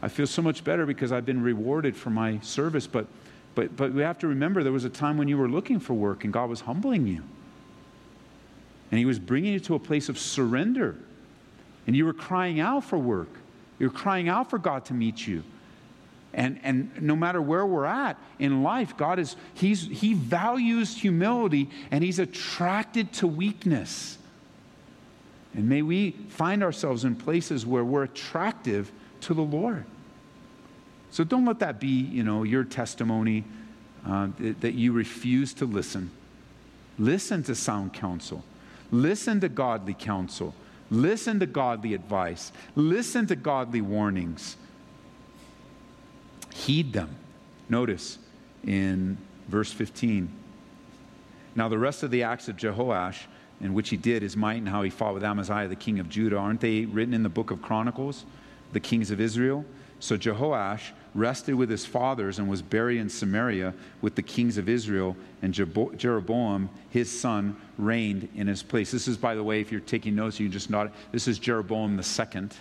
I 0.02 0.08
feel 0.08 0.26
so 0.26 0.42
much 0.42 0.64
better 0.64 0.88
because 0.88 1.12
I've 1.12 1.24
been 1.24 1.44
rewarded 1.44 1.96
for 1.96 2.10
my 2.10 2.40
service. 2.40 2.88
But, 2.88 3.06
but, 3.54 3.78
but 3.78 3.94
we 3.94 4.02
have 4.02 4.18
to 4.18 4.28
remember 4.28 4.64
there 4.64 4.72
was 4.72 4.86
a 4.86 4.90
time 4.90 5.20
when 5.20 5.28
you 5.28 5.38
were 5.38 5.48
looking 5.48 5.80
for 5.80 5.94
work 5.94 6.24
and 6.24 6.34
God 6.34 6.50
was 6.50 6.62
humbling 6.62 7.06
you. 7.06 7.22
And 8.90 8.98
He 8.98 9.06
was 9.06 9.20
bringing 9.20 9.54
you 9.54 9.60
to 9.60 9.76
a 9.76 9.80
place 9.80 10.10
of 10.10 10.18
surrender. 10.18 10.96
And 11.86 11.96
you 11.96 12.08
were 12.08 12.14
crying 12.14 12.60
out 12.60 12.86
for 12.86 12.98
work. 12.98 13.30
You 13.78 13.90
were 13.90 13.94
crying 13.94 14.30
out 14.30 14.50
for 14.50 14.58
God 14.58 14.84
to 14.86 14.96
meet 14.96 15.28
you. 15.28 15.44
And, 16.38 16.60
and 16.62 17.02
no 17.02 17.16
matter 17.16 17.42
where 17.42 17.66
we're 17.66 17.86
at 17.86 18.16
in 18.38 18.62
life, 18.62 18.96
God 18.96 19.18
is, 19.18 19.36
he's, 19.56 19.82
He 19.82 20.14
values 20.14 20.96
humility 20.96 21.68
and 21.90 22.04
He's 22.04 22.20
attracted 22.20 23.12
to 23.14 23.28
weakness. 23.28 24.20
And 25.56 25.68
may 25.68 25.82
we 25.82 26.12
find 26.30 26.64
ourselves 26.64 27.04
in 27.04 27.16
places 27.16 27.66
where 27.66 27.84
we're 27.84 28.04
attractive 28.04 28.92
to 29.22 29.34
the 29.34 29.42
Lord. 29.42 29.84
So 31.10 31.24
don't 31.24 31.46
let 31.46 31.58
that 31.60 31.80
be, 31.80 31.88
you 31.88 32.24
know, 32.24 32.44
your 32.44 32.64
testimony 32.64 33.44
uh, 34.06 34.28
that, 34.38 34.62
that 34.62 34.74
you 34.76 34.92
refuse 34.92 35.56
to 35.56 35.66
listen. 35.66 36.12
Listen 37.00 37.42
to 37.44 37.56
sound 37.56 37.94
counsel. 37.94 38.44
Listen 38.92 39.40
to 39.40 39.50
godly 39.50 39.96
counsel. 39.96 40.54
Listen 40.92 41.40
to 41.40 41.48
godly 41.48 41.96
advice. 41.96 42.52
Listen 42.76 43.26
to 43.26 43.36
godly 43.36 43.82
warnings. 43.82 44.56
Heed 46.58 46.92
them. 46.92 47.16
Notice 47.70 48.18
in 48.66 49.18
verse 49.48 49.72
15. 49.72 50.28
Now, 51.56 51.70
the 51.70 51.78
rest 51.78 52.02
of 52.02 52.10
the 52.10 52.24
acts 52.24 52.48
of 52.50 52.58
Jehoash, 52.58 53.20
in 53.62 53.76
which 53.76 53.90
he 53.90 53.98
did 53.98 54.24
his 54.24 54.36
might 54.36 54.58
and 54.58 54.68
how 54.68 54.82
he 54.82 54.90
fought 54.90 55.14
with 55.14 55.24
Amaziah, 55.24 55.68
the 55.68 55.76
king 55.76 56.00
of 56.00 56.10
Judah, 56.10 56.38
aren't 56.38 56.60
they 56.60 56.86
written 56.86 57.14
in 57.14 57.22
the 57.22 57.30
book 57.30 57.52
of 57.52 57.62
Chronicles, 57.62 58.26
the 58.74 58.80
kings 58.80 59.12
of 59.12 59.22
Israel? 59.22 59.66
So 60.00 60.18
Jehoash 60.18 60.94
rested 61.14 61.54
with 61.54 61.70
his 61.70 61.86
fathers 61.86 62.40
and 62.40 62.50
was 62.50 62.64
buried 62.64 62.98
in 62.98 63.10
Samaria 63.10 63.76
with 64.02 64.16
the 64.16 64.24
kings 64.24 64.58
of 64.58 64.68
Israel, 64.68 65.16
and 65.44 65.54
Jeroboam, 65.54 66.72
his 66.90 67.20
son, 67.20 67.56
reigned 67.78 68.30
in 68.34 68.48
his 68.48 68.64
place. 68.64 68.90
This 68.90 69.08
is, 69.08 69.16
by 69.16 69.36
the 69.36 69.44
way, 69.44 69.62
if 69.62 69.72
you're 69.72 69.82
taking 69.82 70.16
notes, 70.16 70.40
you 70.40 70.48
can 70.48 70.54
just 70.54 70.72
nod. 70.72 70.92
This 71.12 71.28
is 71.28 71.38
Jeroboam 71.38 71.98
the 71.98 72.04
second, 72.04 72.56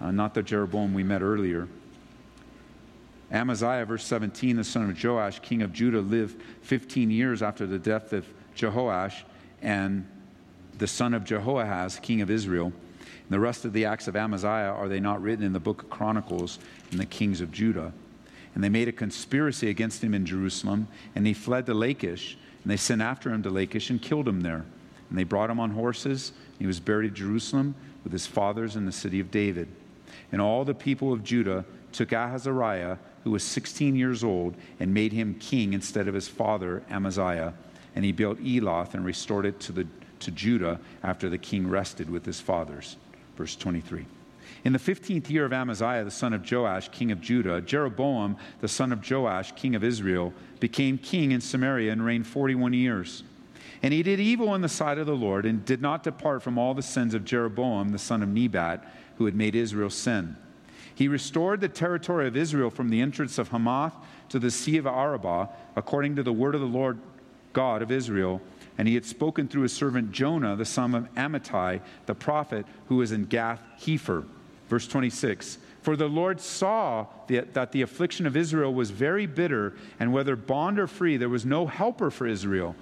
uh, 0.00 0.12
not 0.12 0.34
the 0.34 0.42
Jeroboam 0.42 0.94
we 0.94 1.02
met 1.02 1.20
earlier. 1.20 1.66
Amaziah, 3.30 3.84
verse 3.84 4.04
17, 4.04 4.56
the 4.56 4.64
son 4.64 4.88
of 4.88 5.02
Joash, 5.02 5.40
king 5.40 5.62
of 5.62 5.72
Judah, 5.72 6.00
lived 6.00 6.42
15 6.62 7.10
years 7.10 7.42
after 7.42 7.66
the 7.66 7.78
death 7.78 8.12
of 8.12 8.26
Jehoash, 8.56 9.22
and 9.60 10.06
the 10.78 10.86
son 10.86 11.12
of 11.12 11.24
Jehoahaz, 11.24 11.98
king 12.00 12.20
of 12.22 12.30
Israel. 12.30 12.72
And 13.00 13.30
the 13.30 13.40
rest 13.40 13.64
of 13.64 13.72
the 13.72 13.84
acts 13.84 14.08
of 14.08 14.16
Amaziah, 14.16 14.72
are 14.72 14.88
they 14.88 15.00
not 15.00 15.20
written 15.20 15.44
in 15.44 15.52
the 15.52 15.60
book 15.60 15.82
of 15.82 15.90
Chronicles 15.90 16.58
in 16.90 16.98
the 16.98 17.06
kings 17.06 17.40
of 17.40 17.52
Judah? 17.52 17.92
And 18.54 18.64
they 18.64 18.70
made 18.70 18.88
a 18.88 18.92
conspiracy 18.92 19.68
against 19.68 20.02
him 20.02 20.14
in 20.14 20.24
Jerusalem, 20.24 20.88
and 21.14 21.26
he 21.26 21.34
fled 21.34 21.66
to 21.66 21.74
Lachish, 21.74 22.38
and 22.62 22.72
they 22.72 22.76
sent 22.76 23.02
after 23.02 23.30
him 23.30 23.42
to 23.42 23.50
Lachish 23.50 23.90
and 23.90 24.00
killed 24.00 24.26
him 24.26 24.40
there. 24.40 24.64
And 25.10 25.18
they 25.18 25.24
brought 25.24 25.50
him 25.50 25.60
on 25.60 25.70
horses. 25.70 26.32
He 26.58 26.66
was 26.66 26.80
buried 26.80 27.10
in 27.10 27.14
Jerusalem 27.14 27.74
with 28.04 28.12
his 28.12 28.26
fathers 28.26 28.76
in 28.76 28.86
the 28.86 28.92
city 28.92 29.20
of 29.20 29.30
David. 29.30 29.68
And 30.32 30.40
all 30.40 30.64
the 30.64 30.74
people 30.74 31.12
of 31.12 31.24
Judah 31.24 31.64
took 31.98 32.10
Ahazariah, 32.10 32.96
who 33.24 33.32
was 33.32 33.42
16 33.42 33.96
years 33.96 34.22
old, 34.22 34.54
and 34.78 34.94
made 34.94 35.12
him 35.12 35.34
king 35.40 35.72
instead 35.72 36.06
of 36.06 36.14
his 36.14 36.28
father 36.28 36.82
Amaziah. 36.88 37.54
And 37.96 38.04
he 38.04 38.12
built 38.12 38.38
Eloth 38.40 38.94
and 38.94 39.04
restored 39.04 39.44
it 39.44 39.58
to, 39.60 39.72
the, 39.72 39.86
to 40.20 40.30
Judah 40.30 40.78
after 41.02 41.28
the 41.28 41.38
king 41.38 41.68
rested 41.68 42.08
with 42.08 42.24
his 42.24 42.40
fathers 42.40 42.96
verse 43.36 43.54
23. 43.56 44.04
In 44.64 44.72
the 44.72 44.78
15th 44.78 45.30
year 45.30 45.44
of 45.44 45.52
Amaziah, 45.52 46.04
the 46.04 46.10
son 46.10 46.32
of 46.32 46.50
Joash, 46.50 46.88
king 46.88 47.12
of 47.12 47.20
Judah, 47.20 47.60
Jeroboam, 47.60 48.36
the 48.60 48.68
son 48.68 48.92
of 48.92 49.08
Joash, 49.08 49.52
king 49.52 49.76
of 49.76 49.84
Israel, 49.84 50.32
became 50.58 50.98
king 50.98 51.30
in 51.30 51.40
Samaria 51.40 51.92
and 51.92 52.04
reigned 52.04 52.26
41 52.26 52.72
years. 52.74 53.22
And 53.82 53.94
he 53.94 54.02
did 54.02 54.18
evil 54.18 54.56
in 54.56 54.60
the 54.60 54.68
sight 54.68 54.98
of 54.98 55.06
the 55.06 55.14
Lord 55.14 55.46
and 55.46 55.64
did 55.64 55.80
not 55.80 56.02
depart 56.02 56.42
from 56.42 56.58
all 56.58 56.74
the 56.74 56.82
sins 56.82 57.14
of 57.14 57.24
Jeroboam, 57.24 57.90
the 57.90 57.98
son 57.98 58.22
of 58.22 58.28
Nebat, 58.28 58.84
who 59.18 59.24
had 59.26 59.36
made 59.36 59.54
Israel 59.54 59.90
sin. 59.90 60.36
He 60.98 61.06
restored 61.06 61.60
the 61.60 61.68
territory 61.68 62.26
of 62.26 62.36
Israel 62.36 62.70
from 62.70 62.90
the 62.90 63.00
entrance 63.00 63.38
of 63.38 63.48
Hamath 63.48 63.94
to 64.30 64.40
the 64.40 64.50
sea 64.50 64.78
of 64.78 64.86
Arabah, 64.86 65.48
according 65.76 66.16
to 66.16 66.24
the 66.24 66.32
word 66.32 66.56
of 66.56 66.60
the 66.60 66.66
Lord 66.66 66.98
God 67.52 67.82
of 67.82 67.92
Israel 67.92 68.42
and 68.78 68.86
he 68.86 68.94
had 68.94 69.04
spoken 69.04 69.48
through 69.48 69.62
his 69.62 69.72
servant 69.72 70.12
Jonah, 70.12 70.54
the 70.54 70.64
son 70.64 70.94
of 70.94 71.12
Amittai, 71.14 71.80
the 72.06 72.14
prophet, 72.14 72.64
who 72.86 72.96
was 72.96 73.10
in 73.10 73.24
Gath 73.24 73.60
Hepher. 73.80 74.24
Verse 74.68 74.86
26 74.86 75.58
For 75.82 75.96
the 75.96 76.08
Lord 76.08 76.40
saw 76.40 77.06
that 77.26 77.72
the 77.72 77.82
affliction 77.82 78.24
of 78.24 78.36
Israel 78.36 78.72
was 78.72 78.90
very 78.90 79.26
bitter, 79.26 79.74
and 79.98 80.12
whether 80.12 80.36
bond 80.36 80.78
or 80.78 80.86
free, 80.86 81.16
there 81.16 81.28
was 81.28 81.44
no 81.44 81.66
helper 81.66 82.10
for 82.10 82.28
Israel. 82.28 82.76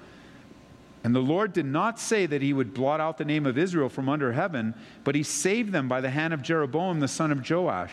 And 1.06 1.14
the 1.14 1.20
Lord 1.20 1.52
did 1.52 1.66
not 1.66 2.00
say 2.00 2.26
that 2.26 2.42
he 2.42 2.52
would 2.52 2.74
blot 2.74 3.00
out 3.00 3.16
the 3.16 3.24
name 3.24 3.46
of 3.46 3.56
Israel 3.56 3.88
from 3.88 4.08
under 4.08 4.32
heaven, 4.32 4.74
but 5.04 5.14
he 5.14 5.22
saved 5.22 5.70
them 5.70 5.86
by 5.86 6.00
the 6.00 6.10
hand 6.10 6.34
of 6.34 6.42
Jeroboam 6.42 6.98
the 6.98 7.06
son 7.06 7.30
of 7.30 7.48
Joash. 7.48 7.92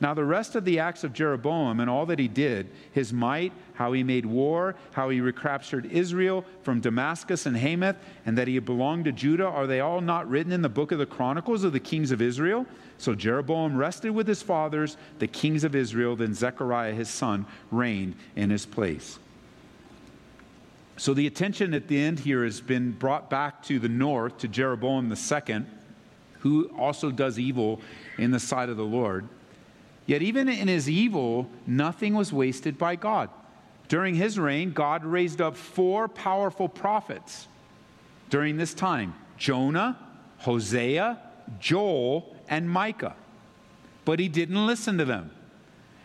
Now, 0.00 0.14
the 0.14 0.24
rest 0.24 0.56
of 0.56 0.64
the 0.64 0.80
acts 0.80 1.04
of 1.04 1.12
Jeroboam 1.12 1.78
and 1.78 1.88
all 1.88 2.06
that 2.06 2.18
he 2.18 2.26
did, 2.26 2.70
his 2.90 3.12
might, 3.12 3.52
how 3.74 3.92
he 3.92 4.02
made 4.02 4.26
war, 4.26 4.74
how 4.94 5.10
he 5.10 5.20
recaptured 5.20 5.86
Israel 5.92 6.44
from 6.64 6.80
Damascus 6.80 7.46
and 7.46 7.56
Hamath, 7.56 7.98
and 8.26 8.36
that 8.36 8.48
he 8.48 8.58
belonged 8.58 9.04
to 9.04 9.12
Judah, 9.12 9.46
are 9.46 9.68
they 9.68 9.78
all 9.78 10.00
not 10.00 10.28
written 10.28 10.50
in 10.50 10.62
the 10.62 10.68
book 10.68 10.90
of 10.90 10.98
the 10.98 11.06
Chronicles 11.06 11.62
of 11.62 11.72
the 11.72 11.78
kings 11.78 12.10
of 12.10 12.20
Israel? 12.20 12.66
So 12.98 13.14
Jeroboam 13.14 13.76
rested 13.76 14.10
with 14.10 14.26
his 14.26 14.42
fathers, 14.42 14.96
the 15.20 15.28
kings 15.28 15.62
of 15.62 15.76
Israel. 15.76 16.16
Then 16.16 16.34
Zechariah, 16.34 16.94
his 16.94 17.10
son, 17.10 17.46
reigned 17.70 18.16
in 18.34 18.50
his 18.50 18.66
place. 18.66 19.20
So 20.96 21.12
the 21.12 21.26
attention 21.26 21.74
at 21.74 21.88
the 21.88 22.00
end 22.00 22.20
here 22.20 22.44
has 22.44 22.60
been 22.60 22.92
brought 22.92 23.28
back 23.28 23.62
to 23.64 23.78
the 23.78 23.88
north, 23.88 24.38
to 24.38 24.48
Jeroboam 24.48 25.12
II, 25.12 25.64
who 26.40 26.68
also 26.78 27.10
does 27.10 27.38
evil 27.38 27.80
in 28.18 28.30
the 28.30 28.38
sight 28.38 28.68
of 28.68 28.76
the 28.76 28.84
Lord. 28.84 29.28
Yet, 30.06 30.22
even 30.22 30.48
in 30.48 30.68
his 30.68 30.88
evil, 30.88 31.48
nothing 31.66 32.14
was 32.14 32.32
wasted 32.32 32.76
by 32.76 32.96
God. 32.96 33.30
During 33.88 34.14
his 34.14 34.38
reign, 34.38 34.72
God 34.72 35.04
raised 35.04 35.40
up 35.40 35.56
four 35.56 36.08
powerful 36.08 36.68
prophets 36.68 37.48
during 38.30 38.56
this 38.56 38.74
time 38.74 39.14
Jonah, 39.36 39.98
Hosea, 40.38 41.18
Joel, 41.58 42.36
and 42.48 42.68
Micah. 42.68 43.16
But 44.04 44.18
he 44.18 44.28
didn't 44.28 44.66
listen 44.66 44.98
to 44.98 45.04
them. 45.04 45.30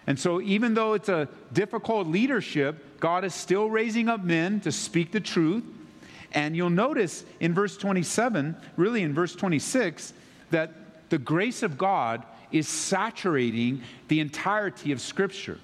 And 0.10 0.20
so, 0.20 0.42
even 0.42 0.74
though 0.74 0.94
it's 0.94 1.08
a 1.08 1.30
difficult 1.54 2.08
leadership, 2.08 3.00
God 3.00 3.24
is 3.24 3.36
still 3.36 3.70
raising 3.70 4.10
up 4.10 4.24
men 4.24 4.60
to 4.62 4.72
speak 4.72 5.12
the 5.12 5.20
truth. 5.20 5.63
And 6.32 6.56
you'll 6.56 6.72
notice 6.72 7.24
in 7.39 7.54
verse 7.54 7.78
27, 7.78 8.58
really 8.75 9.04
in 9.04 9.13
verse 9.13 9.36
26, 9.36 10.13
that 10.50 11.10
the 11.12 11.20
grace 11.20 11.62
of 11.62 11.78
God 11.78 12.24
is 12.51 12.68
saturating 12.68 13.84
the 14.08 14.20
entirety 14.20 14.92
of 14.92 15.00
Scripture. 15.00 15.60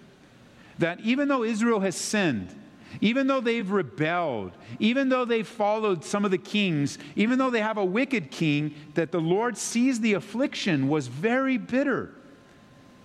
That 0.78 1.00
even 1.00 1.28
though 1.28 1.44
Israel 1.44 1.80
has 1.80 1.96
sinned, 1.96 2.54
even 3.02 3.25
though 3.25 3.42
they've 3.42 3.70
rebelled, 3.70 4.52
even 4.78 5.10
though 5.10 5.25
they've 5.25 5.48
followed 5.48 6.06
some 6.06 6.24
of 6.24 6.30
the 6.30 6.38
kings, 6.38 7.00
even 7.16 7.40
though 7.40 7.50
they 7.50 7.62
have 7.62 7.80
a 7.80 7.86
wicked 7.86 8.30
king, 8.30 8.75
that 8.94 9.12
the 9.12 9.20
Lord 9.20 9.58
sees 9.58 10.02
the 10.02 10.14
affliction 10.14 10.88
was 10.88 11.08
very 11.08 11.58
bitter. 11.58 12.12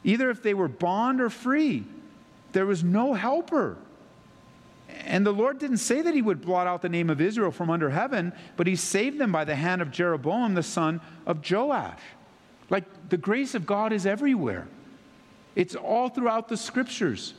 Either 0.05 0.31
if 0.31 0.43
they 0.43 0.55
were 0.55 0.69
bond 0.69 1.21
or 1.21 1.31
free, 1.31 1.85
there 2.53 2.67
was 2.67 2.83
no 2.83 3.15
helper. 3.15 3.77
And 5.05 5.25
the 5.25 5.33
Lord 5.33 5.59
didn't 5.59 5.79
say 5.79 6.03
that 6.03 6.15
He 6.15 6.23
would 6.23 6.41
blot 6.41 6.67
out 6.67 6.83
the 6.83 6.89
name 6.89 7.11
of 7.11 7.21
Israel 7.21 7.51
from 7.51 7.71
under 7.71 7.91
heaven, 7.91 8.33
but 8.57 8.67
He 8.67 8.77
saved 8.77 9.19
them 9.19 9.33
by 9.33 9.45
the 9.45 9.55
hand 9.55 9.83
of 9.83 9.91
Jeroboam, 9.91 10.55
the 10.55 10.63
son 10.63 11.01
of 11.27 11.49
Joash. 11.49 12.01
Like 12.71 12.85
the 13.09 13.17
grace 13.17 13.55
of 13.55 13.67
God 13.67 13.93
is 13.93 14.07
everywhere, 14.07 14.69
it's 15.57 15.75
all 15.75 16.09
throughout 16.09 16.49
the 16.49 16.57
scriptures. 16.57 17.35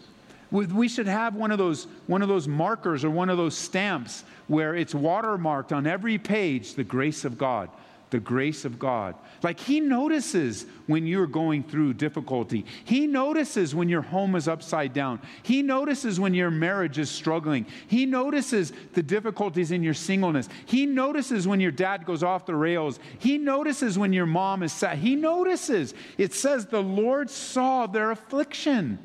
We 0.51 0.89
should 0.89 1.07
have 1.07 1.33
one 1.35 1.51
of 1.51 1.57
those 1.57 1.87
one 2.07 2.21
of 2.21 2.27
those 2.27 2.45
markers 2.45 3.05
or 3.05 3.09
one 3.09 3.29
of 3.29 3.37
those 3.37 3.57
stamps 3.57 4.25
where 4.47 4.75
it's 4.75 4.93
watermarked 4.93 5.71
on 5.71 5.87
every 5.87 6.17
page 6.17 6.73
the 6.73 6.83
grace 6.83 7.23
of 7.23 7.37
God. 7.37 7.69
The 8.11 8.19
grace 8.19 8.65
of 8.65 8.77
God. 8.77 9.15
Like 9.41 9.59
He 9.59 9.79
notices 9.79 10.65
when 10.85 11.07
you're 11.07 11.27
going 11.27 11.63
through 11.63 11.95
difficulty. 11.95 12.65
He 12.83 13.07
notices 13.07 13.73
when 13.73 13.89
your 13.89 14.01
home 14.01 14.35
is 14.35 14.47
upside 14.47 14.93
down. 14.93 15.21
He 15.41 15.61
notices 15.63 16.19
when 16.19 16.33
your 16.33 16.51
marriage 16.51 16.99
is 16.99 17.09
struggling. 17.09 17.65
He 17.87 18.05
notices 18.05 18.73
the 18.93 19.01
difficulties 19.01 19.71
in 19.71 19.81
your 19.81 19.93
singleness. 19.93 20.49
He 20.65 20.85
notices 20.85 21.47
when 21.47 21.59
your 21.59 21.71
dad 21.71 22.05
goes 22.05 22.21
off 22.21 22.45
the 22.45 22.55
rails. 22.55 22.99
He 23.17 23.37
notices 23.37 23.97
when 23.97 24.13
your 24.13 24.25
mom 24.25 24.61
is 24.61 24.73
sad. 24.73 24.99
He 24.99 25.15
notices. 25.15 25.93
It 26.17 26.33
says, 26.33 26.67
The 26.67 26.83
Lord 26.83 27.29
saw 27.29 27.87
their 27.87 28.11
affliction. 28.11 28.99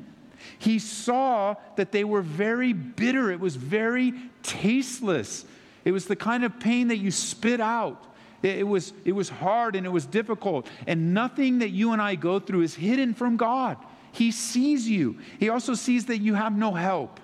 He 0.59 0.79
saw 0.79 1.55
that 1.77 1.91
they 1.91 2.03
were 2.03 2.21
very 2.21 2.73
bitter, 2.73 3.31
it 3.31 3.39
was 3.39 3.55
very 3.55 4.13
tasteless. 4.43 5.45
It 5.85 5.91
was 5.93 6.05
the 6.05 6.17
kind 6.17 6.43
of 6.43 6.59
pain 6.59 6.89
that 6.89 6.97
you 6.97 7.11
spit 7.11 7.61
out. 7.61 8.03
It 8.43 8.67
was, 8.67 8.93
it 9.03 9.13
was 9.13 9.29
hard 9.29 9.75
and 9.75 9.85
it 9.85 9.89
was 9.89 10.05
difficult. 10.05 10.67
And 10.85 11.13
nothing 11.13 11.59
that 11.59 11.69
you 11.69 11.93
and 11.93 12.01
I 12.01 12.15
go 12.15 12.39
through 12.39 12.61
is 12.61 12.75
hidden 12.75 13.13
from 13.13 13.35
God. 13.35 13.77
He 14.11 14.31
sees 14.31 14.87
you. 14.87 15.17
He 15.39 15.49
also 15.49 15.73
sees 15.73 16.05
that 16.05 16.19
you 16.19 16.35
have 16.35 16.55
no 16.55 16.73
help. 16.73 17.19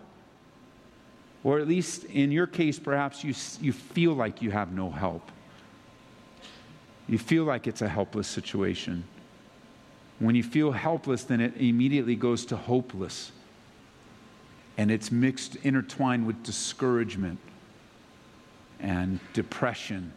Or 1.44 1.60
at 1.60 1.68
least 1.68 2.06
in 2.06 2.32
your 2.32 2.48
case, 2.48 2.80
perhaps 2.80 3.24
you, 3.24 3.34
you 3.62 3.74
feel 3.74 4.14
like 4.14 4.42
you 4.42 4.52
have 4.52 4.72
no 4.72 4.90
help. 4.90 5.32
You 7.08 7.18
feel 7.18 7.44
like 7.44 7.68
it's 7.68 7.82
a 7.82 7.90
helpless 7.90 8.28
situation. 8.28 9.04
When 10.20 10.36
you 10.36 10.44
feel 10.44 10.72
helpless, 10.72 11.24
then 11.24 11.42
it 11.42 11.58
immediately 11.58 12.16
goes 12.16 12.46
to 12.46 12.56
hopeless. 12.56 13.32
And 14.78 14.90
it's 14.90 15.12
mixed, 15.12 15.58
intertwined 15.58 16.26
with 16.26 16.42
discouragement 16.44 17.40
and 18.80 19.20
depression 19.34 20.14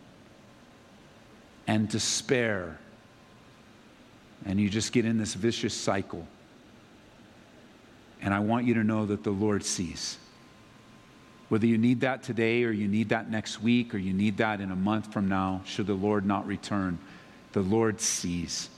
and 1.66 1.88
despair. 1.88 2.78
And 4.44 4.60
you 4.60 4.68
just 4.68 4.92
get 4.92 5.04
in 5.04 5.18
this 5.18 5.34
vicious 5.34 5.74
cycle. 5.74 6.26
And 8.20 8.32
I 8.32 8.40
want 8.40 8.66
you 8.66 8.74
to 8.74 8.84
know 8.84 9.06
that 9.06 9.24
the 9.24 9.30
Lord 9.30 9.64
sees. 9.64 10.18
Whether 11.48 11.66
you 11.66 11.78
need 11.78 12.00
that 12.00 12.22
today 12.22 12.64
or 12.64 12.72
you 12.72 12.88
need 12.88 13.10
that 13.10 13.30
next 13.30 13.62
week 13.62 13.94
or 13.94 13.98
you 13.98 14.12
need 14.12 14.38
that 14.38 14.60
in 14.60 14.70
a 14.70 14.76
month 14.76 15.12
from 15.12 15.28
now, 15.28 15.62
should 15.64 15.86
the 15.86 15.94
Lord 15.94 16.26
not 16.26 16.46
return, 16.46 16.98
the 17.52 17.60
Lord 17.60 18.00
sees. 18.00 18.68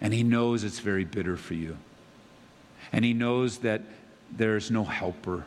And 0.00 0.12
He 0.12 0.22
knows 0.22 0.62
it's 0.62 0.78
very 0.78 1.04
bitter 1.04 1.36
for 1.36 1.54
you. 1.54 1.76
And 2.92 3.04
He 3.04 3.14
knows 3.14 3.58
that 3.58 3.82
there's 4.30 4.70
no 4.70 4.84
helper, 4.84 5.44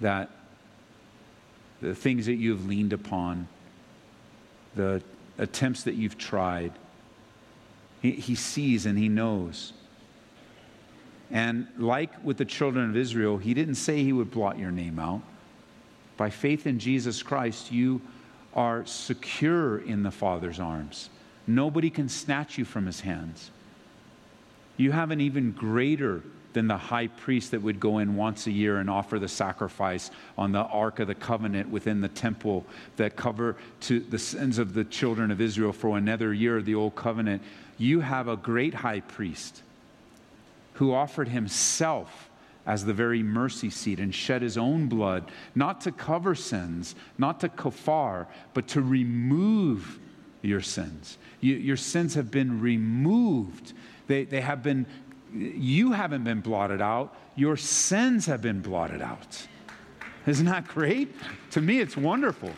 that 0.00 0.30
the 1.80 1.94
things 1.94 2.26
that 2.26 2.34
you've 2.34 2.66
leaned 2.66 2.92
upon, 2.92 3.48
the 4.74 5.02
attempts 5.38 5.84
that 5.84 5.94
you've 5.94 6.18
tried. 6.18 6.72
He, 8.02 8.12
he 8.12 8.34
sees 8.34 8.86
and 8.86 8.98
he 8.98 9.08
knows. 9.08 9.72
And 11.30 11.68
like 11.78 12.24
with 12.24 12.36
the 12.36 12.44
children 12.44 12.90
of 12.90 12.96
Israel, 12.96 13.38
he 13.38 13.54
didn't 13.54 13.76
say 13.76 14.02
he 14.02 14.12
would 14.12 14.30
blot 14.30 14.58
your 14.58 14.70
name 14.70 14.98
out. 14.98 15.22
By 16.16 16.30
faith 16.30 16.66
in 16.66 16.78
Jesus 16.78 17.22
Christ, 17.22 17.72
you 17.72 18.00
are 18.54 18.84
secure 18.84 19.78
in 19.78 20.02
the 20.02 20.10
Father's 20.10 20.58
arms. 20.58 21.08
Nobody 21.46 21.88
can 21.88 22.08
snatch 22.08 22.58
you 22.58 22.64
from 22.64 22.86
his 22.86 23.00
hands. 23.00 23.50
You 24.76 24.92
have 24.92 25.10
an 25.10 25.20
even 25.20 25.52
greater 25.52 26.22
than 26.52 26.66
the 26.66 26.76
high 26.76 27.06
priest 27.06 27.52
that 27.52 27.62
would 27.62 27.80
go 27.80 27.98
in 27.98 28.16
once 28.16 28.46
a 28.46 28.50
year 28.50 28.78
and 28.78 28.90
offer 28.90 29.18
the 29.18 29.28
sacrifice 29.28 30.10
on 30.36 30.52
the 30.52 30.60
Ark 30.64 30.98
of 30.98 31.06
the 31.06 31.14
Covenant 31.14 31.70
within 31.70 32.00
the 32.00 32.08
temple 32.08 32.64
that 32.96 33.16
cover 33.16 33.56
to 33.82 34.00
the 34.00 34.18
sins 34.18 34.58
of 34.58 34.74
the 34.74 34.84
children 34.84 35.30
of 35.30 35.40
Israel 35.40 35.72
for 35.72 35.96
another 35.96 36.32
year 36.34 36.56
of 36.56 36.64
the 36.64 36.74
Old 36.74 36.96
Covenant. 36.96 37.42
You 37.78 38.00
have 38.00 38.28
a 38.28 38.36
great 38.36 38.74
high 38.74 39.00
priest 39.00 39.62
who 40.74 40.92
offered 40.92 41.28
himself 41.28 42.30
as 42.66 42.84
the 42.84 42.92
very 42.92 43.22
mercy 43.22 43.70
seat 43.70 43.98
and 43.98 44.14
shed 44.14 44.42
his 44.42 44.58
own 44.58 44.86
blood, 44.86 45.30
not 45.54 45.80
to 45.82 45.92
cover 45.92 46.34
sins, 46.34 46.94
not 47.18 47.40
to 47.40 47.48
kafar, 47.48 48.26
but 48.54 48.68
to 48.68 48.80
remove 48.80 49.98
your 50.42 50.60
sins. 50.60 51.18
You, 51.40 51.56
your 51.56 51.76
sins 51.76 52.14
have 52.14 52.30
been 52.30 52.60
removed. 52.60 53.72
They, 54.06 54.24
they 54.24 54.40
have 54.40 54.62
been 54.62 54.86
you 55.32 55.92
haven't 55.92 56.24
been 56.24 56.40
blotted 56.40 56.80
out, 56.80 57.14
your 57.36 57.56
sins 57.56 58.26
have 58.26 58.42
been 58.42 58.60
blotted 58.60 59.02
out. 59.02 59.46
Isn't 60.26 60.46
that 60.46 60.68
great? 60.68 61.14
To 61.52 61.60
me, 61.60 61.80
it's 61.80 61.96
wonderful. 61.96 62.50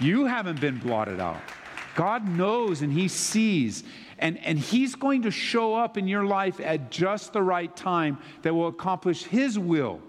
You 0.00 0.26
haven't 0.26 0.60
been 0.60 0.78
blotted 0.78 1.20
out. 1.20 1.40
God 1.94 2.26
knows 2.28 2.82
and 2.82 2.92
He 2.92 3.08
sees, 3.08 3.84
and, 4.18 4.38
and 4.38 4.58
He's 4.58 4.94
going 4.94 5.22
to 5.22 5.30
show 5.30 5.74
up 5.74 5.98
in 5.98 6.08
your 6.08 6.24
life 6.24 6.60
at 6.60 6.90
just 6.90 7.32
the 7.32 7.42
right 7.42 7.74
time 7.74 8.18
that 8.42 8.54
will 8.54 8.68
accomplish 8.68 9.24
His 9.24 9.58
will 9.58 10.00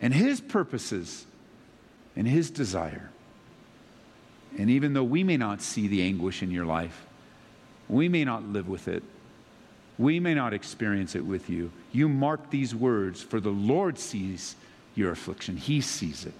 and 0.00 0.12
His 0.12 0.40
purposes 0.40 1.26
and 2.14 2.28
His 2.28 2.50
desire. 2.50 3.10
And 4.58 4.68
even 4.68 4.92
though 4.92 5.04
we 5.04 5.24
may 5.24 5.38
not 5.38 5.62
see 5.62 5.88
the 5.88 6.02
anguish 6.02 6.42
in 6.42 6.50
your 6.50 6.66
life, 6.66 7.06
we 7.88 8.08
may 8.08 8.24
not 8.24 8.44
live 8.44 8.68
with 8.68 8.88
it, 8.88 9.02
we 9.98 10.18
may 10.20 10.34
not 10.34 10.54
experience 10.54 11.14
it 11.14 11.24
with 11.24 11.50
you. 11.50 11.70
You 11.92 12.08
mark 12.08 12.50
these 12.50 12.74
words, 12.74 13.22
for 13.22 13.40
the 13.40 13.50
Lord 13.50 13.98
sees 13.98 14.56
your 14.94 15.12
affliction. 15.12 15.56
He 15.56 15.80
sees 15.80 16.24
it. 16.24 16.34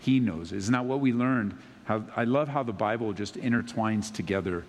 He 0.00 0.20
knows 0.20 0.52
it. 0.52 0.56
Isn't 0.56 0.72
that 0.72 0.84
what 0.84 1.00
we 1.00 1.12
learned? 1.12 1.56
How, 1.84 2.04
I 2.16 2.24
love 2.24 2.48
how 2.48 2.62
the 2.62 2.72
Bible 2.72 3.12
just 3.12 3.36
intertwines 3.36 4.12
together 4.12 4.64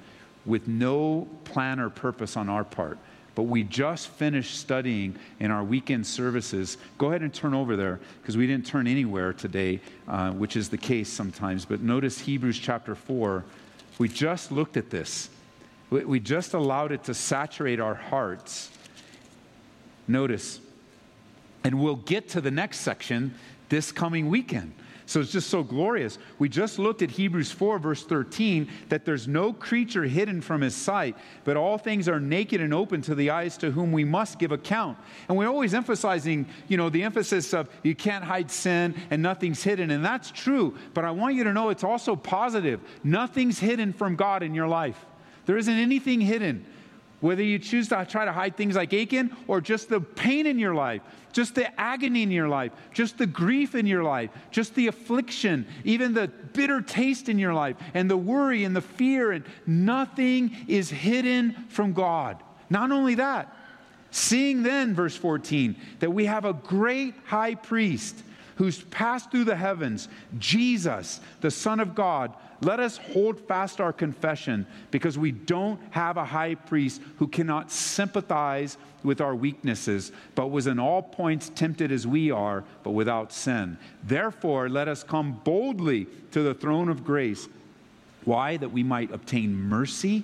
with 0.45 0.67
no 0.67 1.27
plan 1.45 1.79
or 1.79 1.89
purpose 1.89 2.35
on 2.37 2.49
our 2.49 2.63
part. 2.63 2.97
But 3.35 3.43
we 3.43 3.63
just 3.63 4.09
finished 4.09 4.59
studying 4.59 5.15
in 5.39 5.49
our 5.49 5.63
weekend 5.63 6.05
services. 6.05 6.77
Go 6.97 7.07
ahead 7.07 7.23
and 7.23 7.33
turn 7.33 7.53
over 7.53 7.75
there 7.75 7.99
because 8.21 8.37
we 8.37 8.45
didn't 8.45 8.65
turn 8.65 8.85
anywhere 8.85 9.33
today, 9.33 9.79
uh, 10.07 10.31
which 10.31 10.55
is 10.55 10.69
the 10.69 10.77
case 10.77 11.09
sometimes. 11.09 11.65
But 11.65 11.81
notice 11.81 12.19
Hebrews 12.19 12.59
chapter 12.59 12.93
4. 12.93 13.43
We 13.97 14.07
just 14.07 14.51
looked 14.51 14.77
at 14.77 14.91
this. 14.91 15.29
We 16.01 16.19
just 16.19 16.55
allowed 16.55 16.91
it 16.91 17.03
to 17.03 17.13
saturate 17.13 17.79
our 17.79 17.93
hearts. 17.93 18.71
Notice, 20.07 20.59
and 21.63 21.79
we'll 21.79 21.97
get 21.97 22.29
to 22.29 22.41
the 22.41 22.51
next 22.51 22.79
section 22.79 23.35
this 23.69 23.91
coming 23.91 24.29
weekend. 24.29 24.73
So 25.05 25.19
it's 25.19 25.31
just 25.31 25.49
so 25.49 25.63
glorious. 25.63 26.17
We 26.39 26.49
just 26.49 26.79
looked 26.79 27.01
at 27.01 27.11
Hebrews 27.11 27.51
4, 27.51 27.77
verse 27.77 28.03
13, 28.03 28.69
that 28.89 29.05
there's 29.05 29.27
no 29.27 29.53
creature 29.53 30.03
hidden 30.03 30.41
from 30.41 30.61
his 30.61 30.73
sight, 30.73 31.15
but 31.43 31.57
all 31.57 31.77
things 31.77 32.07
are 32.07 32.19
naked 32.19 32.61
and 32.61 32.73
open 32.73 33.01
to 33.03 33.13
the 33.13 33.29
eyes 33.29 33.57
to 33.57 33.69
whom 33.69 33.91
we 33.91 34.05
must 34.05 34.39
give 34.39 34.51
account. 34.51 34.97
And 35.27 35.37
we're 35.37 35.47
always 35.49 35.73
emphasizing, 35.73 36.47
you 36.69 36.77
know, 36.77 36.89
the 36.89 37.03
emphasis 37.03 37.53
of 37.53 37.69
you 37.83 37.95
can't 37.95 38.23
hide 38.23 38.49
sin 38.49 38.95
and 39.11 39.21
nothing's 39.21 39.61
hidden. 39.61 39.91
And 39.91 40.03
that's 40.03 40.31
true. 40.31 40.75
But 40.93 41.05
I 41.05 41.11
want 41.11 41.35
you 41.35 41.43
to 41.43 41.53
know 41.53 41.69
it's 41.69 41.83
also 41.83 42.15
positive. 42.15 42.79
Nothing's 43.03 43.59
hidden 43.59 43.93
from 43.93 44.15
God 44.15 44.41
in 44.41 44.55
your 44.55 44.67
life. 44.67 45.05
There 45.45 45.57
isn't 45.57 45.73
anything 45.73 46.21
hidden. 46.21 46.65
Whether 47.19 47.43
you 47.43 47.57
choose 47.57 47.87
to 47.87 48.05
try 48.09 48.25
to 48.25 48.33
hide 48.33 48.57
things 48.57 48.75
like 48.75 48.93
Achan 48.93 49.35
or 49.47 49.61
just 49.61 49.87
the 49.87 50.01
pain 50.01 50.45
in 50.45 50.59
your 50.59 50.75
life, 50.75 51.01
just 51.31 51.55
the 51.55 51.79
agony 51.79 52.21
in 52.21 52.31
your 52.31 52.49
life, 52.49 52.73
just 52.93 53.17
the 53.17 53.25
grief 53.25 53.75
in 53.75 53.85
your 53.85 54.03
life, 54.03 54.29
just 54.51 54.75
the 54.75 54.87
affliction, 54.87 55.65
even 55.85 56.13
the 56.13 56.27
bitter 56.27 56.81
taste 56.81 57.29
in 57.29 57.39
your 57.39 57.53
life, 57.53 57.77
and 57.93 58.11
the 58.11 58.17
worry 58.17 58.65
and 58.65 58.75
the 58.75 58.81
fear, 58.81 59.31
and 59.31 59.45
nothing 59.65 60.53
is 60.67 60.89
hidden 60.89 61.53
from 61.69 61.93
God. 61.93 62.43
Not 62.69 62.91
only 62.91 63.15
that, 63.15 63.55
seeing 64.11 64.63
then, 64.63 64.93
verse 64.93 65.15
14, 65.15 65.77
that 65.99 66.11
we 66.11 66.25
have 66.25 66.43
a 66.43 66.53
great 66.53 67.15
high 67.25 67.55
priest 67.55 68.21
who's 68.57 68.83
passed 68.83 69.31
through 69.31 69.45
the 69.45 69.55
heavens, 69.55 70.09
Jesus, 70.37 71.21
the 71.39 71.51
Son 71.51 71.79
of 71.79 71.95
God 71.95 72.33
let 72.61 72.79
us 72.79 72.97
hold 72.97 73.39
fast 73.39 73.81
our 73.81 73.93
confession 73.93 74.65
because 74.91 75.17
we 75.17 75.31
don't 75.31 75.79
have 75.91 76.17
a 76.17 76.25
high 76.25 76.55
priest 76.55 77.01
who 77.17 77.27
cannot 77.27 77.71
sympathize 77.71 78.77
with 79.03 79.21
our 79.21 79.35
weaknesses, 79.35 80.11
but 80.35 80.51
was 80.51 80.67
in 80.67 80.79
all 80.79 81.01
points 81.01 81.51
tempted 81.55 81.91
as 81.91 82.07
we 82.07 82.31
are, 82.31 82.63
but 82.83 82.91
without 82.91 83.33
sin. 83.33 83.77
Therefore, 84.03 84.69
let 84.69 84.87
us 84.87 85.03
come 85.03 85.41
boldly 85.43 86.07
to 86.31 86.41
the 86.41 86.53
throne 86.53 86.89
of 86.89 87.03
grace. 87.03 87.47
Why? 88.23 88.57
That 88.57 88.71
we 88.71 88.83
might 88.83 89.11
obtain 89.11 89.55
mercy 89.55 90.23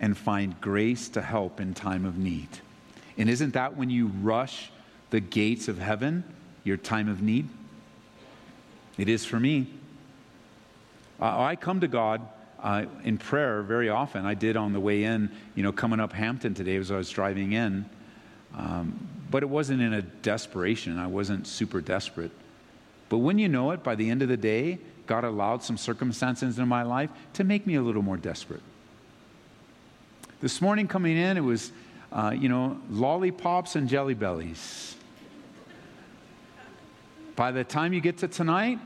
and 0.00 0.16
find 0.16 0.60
grace 0.60 1.08
to 1.10 1.22
help 1.22 1.60
in 1.60 1.74
time 1.74 2.04
of 2.04 2.18
need. 2.18 2.48
And 3.16 3.28
isn't 3.28 3.54
that 3.54 3.76
when 3.76 3.90
you 3.90 4.06
rush 4.06 4.70
the 5.10 5.20
gates 5.20 5.68
of 5.68 5.78
heaven, 5.78 6.24
your 6.64 6.76
time 6.76 7.08
of 7.08 7.22
need? 7.22 7.48
It 8.96 9.08
is 9.08 9.24
for 9.24 9.38
me. 9.38 9.68
Uh, 11.24 11.40
I 11.40 11.56
come 11.56 11.80
to 11.80 11.88
God 11.88 12.20
uh, 12.62 12.84
in 13.02 13.16
prayer 13.16 13.62
very 13.62 13.88
often. 13.88 14.26
I 14.26 14.34
did 14.34 14.58
on 14.58 14.74
the 14.74 14.80
way 14.80 15.04
in, 15.04 15.30
you 15.54 15.62
know, 15.62 15.72
coming 15.72 15.98
up 15.98 16.12
Hampden 16.12 16.52
today 16.52 16.76
as 16.76 16.90
I 16.90 16.98
was 16.98 17.08
driving 17.08 17.52
in. 17.52 17.88
Um, 18.54 19.08
but 19.30 19.42
it 19.42 19.48
wasn't 19.48 19.80
in 19.80 19.94
a 19.94 20.02
desperation. 20.02 20.98
I 20.98 21.06
wasn't 21.06 21.46
super 21.46 21.80
desperate. 21.80 22.30
But 23.08 23.18
when 23.18 23.38
you 23.38 23.48
know 23.48 23.70
it, 23.70 23.82
by 23.82 23.94
the 23.94 24.10
end 24.10 24.20
of 24.20 24.28
the 24.28 24.36
day, 24.36 24.78
God 25.06 25.24
allowed 25.24 25.62
some 25.62 25.78
circumstances 25.78 26.58
in 26.58 26.68
my 26.68 26.82
life 26.82 27.08
to 27.32 27.42
make 27.42 27.66
me 27.66 27.76
a 27.76 27.82
little 27.82 28.02
more 28.02 28.18
desperate. 28.18 28.62
This 30.42 30.60
morning 30.60 30.86
coming 30.86 31.16
in, 31.16 31.38
it 31.38 31.44
was, 31.44 31.72
uh, 32.12 32.34
you 32.38 32.50
know, 32.50 32.78
lollipops 32.90 33.76
and 33.76 33.88
jelly 33.88 34.12
bellies. 34.12 34.94
By 37.34 37.50
the 37.50 37.64
time 37.64 37.94
you 37.94 38.02
get 38.02 38.18
to 38.18 38.28
tonight, 38.28 38.78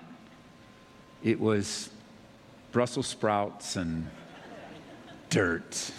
it 1.24 1.40
was 1.40 1.90
Brussels 2.78 3.08
sprouts 3.08 3.74
and 3.74 4.06
dirt. 5.30 5.90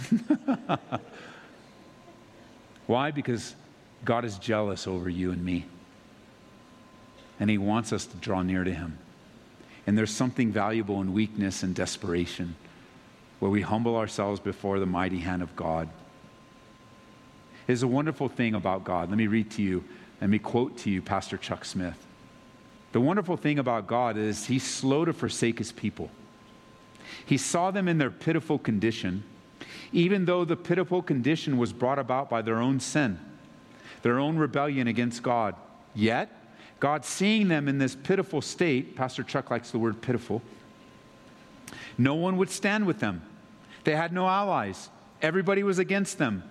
Why? 2.88 3.12
Because 3.12 3.54
God 4.06 4.24
is 4.24 4.38
jealous 4.38 4.88
over 4.88 5.10
you 5.10 5.34
and 5.34 5.44
me. 5.44 5.66
And 7.38 7.50
He 7.50 7.58
wants 7.58 7.92
us 7.92 8.06
to 8.06 8.16
draw 8.16 8.44
near 8.44 8.64
to 8.64 8.74
Him. 8.74 8.98
And 9.88 9.98
there's 9.98 10.10
something 10.10 10.54
valuable 10.54 11.02
in 11.02 11.12
weakness 11.12 11.64
and 11.64 11.76
desperation 11.76 12.56
where 13.40 13.52
we 13.52 13.60
humble 13.60 13.98
ourselves 13.98 14.40
before 14.40 14.80
the 14.80 14.86
mighty 14.86 15.20
hand 15.20 15.42
of 15.42 15.54
God. 15.58 15.90
There's 17.68 17.84
a 17.84 17.90
wonderful 17.90 18.30
thing 18.30 18.56
about 18.56 18.86
God. 18.86 19.10
Let 19.10 19.18
me 19.18 19.28
read 19.28 19.52
to 19.52 19.62
you, 19.62 19.84
let 20.22 20.30
me 20.30 20.40
quote 20.40 20.78
to 20.78 20.90
you 20.90 21.02
Pastor 21.02 21.36
Chuck 21.36 21.66
Smith. 21.66 22.06
The 22.94 23.02
wonderful 23.02 23.36
thing 23.36 23.60
about 23.60 23.86
God 23.86 24.16
is 24.16 24.46
He's 24.46 24.64
slow 24.64 25.04
to 25.04 25.12
forsake 25.12 25.58
His 25.58 25.74
people. 25.74 26.10
He 27.26 27.38
saw 27.38 27.72
them 27.72 27.88
in 27.88 27.98
their 27.98 28.12
pitiful 28.12 28.60
condition, 28.60 29.24
even 29.92 30.26
though 30.26 30.46
the 30.46 30.56
pitiful 30.56 31.02
condition 31.02 31.58
was 31.58 31.74
brought 31.74 32.00
about 32.00 32.30
by 32.30 32.42
their 32.42 32.60
own 32.60 32.80
sin, 32.80 33.20
their 34.02 34.20
own 34.20 34.38
rebellion 34.38 34.88
against 34.88 35.24
God. 35.24 35.56
Yet, 35.96 36.32
God 36.80 37.04
seeing 37.06 37.48
them 37.48 37.68
in 37.68 37.78
this 37.78 37.96
pitiful 37.96 38.42
state, 38.42 38.96
Pastor 38.96 39.24
Chuck 39.24 39.50
likes 39.52 39.72
the 39.72 39.80
word 39.80 40.02
pitiful, 40.02 40.42
no 41.98 42.16
one 42.16 42.38
would 42.38 42.50
stand 42.50 42.88
with 42.88 43.00
them. 43.00 43.22
They 43.84 43.96
had 43.96 44.14
no 44.14 44.28
allies. 44.28 44.90
Everybody 45.22 45.64
was 45.64 45.80
against 45.80 46.18
them, 46.18 46.44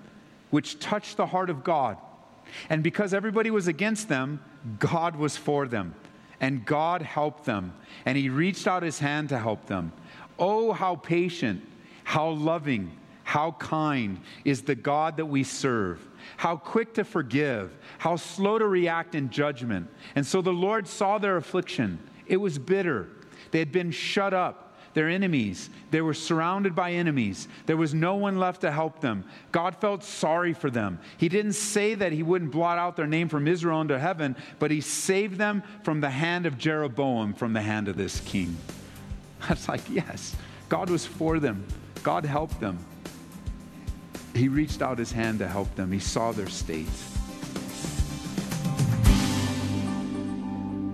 which 0.50 0.78
touched 0.78 1.16
the 1.16 1.26
heart 1.26 1.50
of 1.50 1.64
God. 1.64 1.96
And 2.68 2.82
because 2.82 3.14
everybody 3.14 3.50
was 3.50 3.66
against 3.66 4.08
them, 4.08 4.40
God 4.78 5.16
was 5.16 5.36
for 5.36 5.66
them. 5.66 5.94
And 6.40 6.64
God 6.64 7.02
helped 7.02 7.44
them. 7.44 7.72
And 8.04 8.16
He 8.16 8.28
reached 8.28 8.66
out 8.66 8.82
His 8.82 8.98
hand 8.98 9.30
to 9.30 9.38
help 9.38 9.66
them. 9.66 9.92
Oh, 10.38 10.72
how 10.72 10.96
patient, 10.96 11.62
how 12.04 12.30
loving, 12.30 12.92
how 13.24 13.52
kind 13.52 14.20
is 14.44 14.62
the 14.62 14.74
God 14.74 15.16
that 15.18 15.26
we 15.26 15.42
serve. 15.44 16.06
How 16.36 16.56
quick 16.56 16.94
to 16.94 17.04
forgive, 17.04 17.76
how 17.98 18.16
slow 18.16 18.58
to 18.58 18.66
react 18.66 19.14
in 19.14 19.30
judgment. 19.30 19.88
And 20.14 20.26
so 20.26 20.40
the 20.40 20.52
Lord 20.52 20.86
saw 20.86 21.18
their 21.18 21.36
affliction. 21.36 21.98
It 22.26 22.36
was 22.36 22.58
bitter. 22.58 23.08
They 23.50 23.58
had 23.58 23.72
been 23.72 23.90
shut 23.90 24.34
up 24.34 24.68
their 24.94 25.08
enemies. 25.08 25.70
They 25.90 26.00
were 26.00 26.14
surrounded 26.14 26.74
by 26.74 26.92
enemies. 26.92 27.48
There 27.66 27.76
was 27.76 27.94
no 27.94 28.16
one 28.16 28.38
left 28.38 28.62
to 28.62 28.70
help 28.70 29.00
them. 29.00 29.24
God 29.52 29.76
felt 29.76 30.02
sorry 30.02 30.52
for 30.52 30.70
them. 30.70 30.98
He 31.18 31.28
didn't 31.28 31.52
say 31.52 31.94
that 31.94 32.12
He 32.12 32.22
wouldn't 32.22 32.50
blot 32.50 32.78
out 32.78 32.96
their 32.96 33.06
name 33.06 33.28
from 33.28 33.46
Israel 33.46 33.80
into 33.80 33.98
heaven, 33.98 34.36
but 34.58 34.70
He 34.70 34.80
saved 34.80 35.38
them 35.38 35.62
from 35.84 36.00
the 36.00 36.10
hand 36.10 36.46
of 36.46 36.58
Jeroboam, 36.58 37.34
from 37.34 37.52
the 37.52 37.62
hand 37.62 37.88
of 37.88 37.96
this 37.96 38.20
king. 38.20 38.56
I 39.48 39.50
was 39.50 39.68
like, 39.68 39.88
yes, 39.90 40.36
God 40.68 40.90
was 40.90 41.06
for 41.06 41.38
them. 41.38 41.64
God 42.02 42.24
helped 42.24 42.60
them. 42.60 42.78
He 44.34 44.48
reached 44.48 44.82
out 44.82 44.98
his 44.98 45.10
hand 45.12 45.38
to 45.40 45.48
help 45.48 45.74
them. 45.74 45.90
He 45.90 45.98
saw 45.98 46.32
their 46.32 46.48
state. 46.48 46.88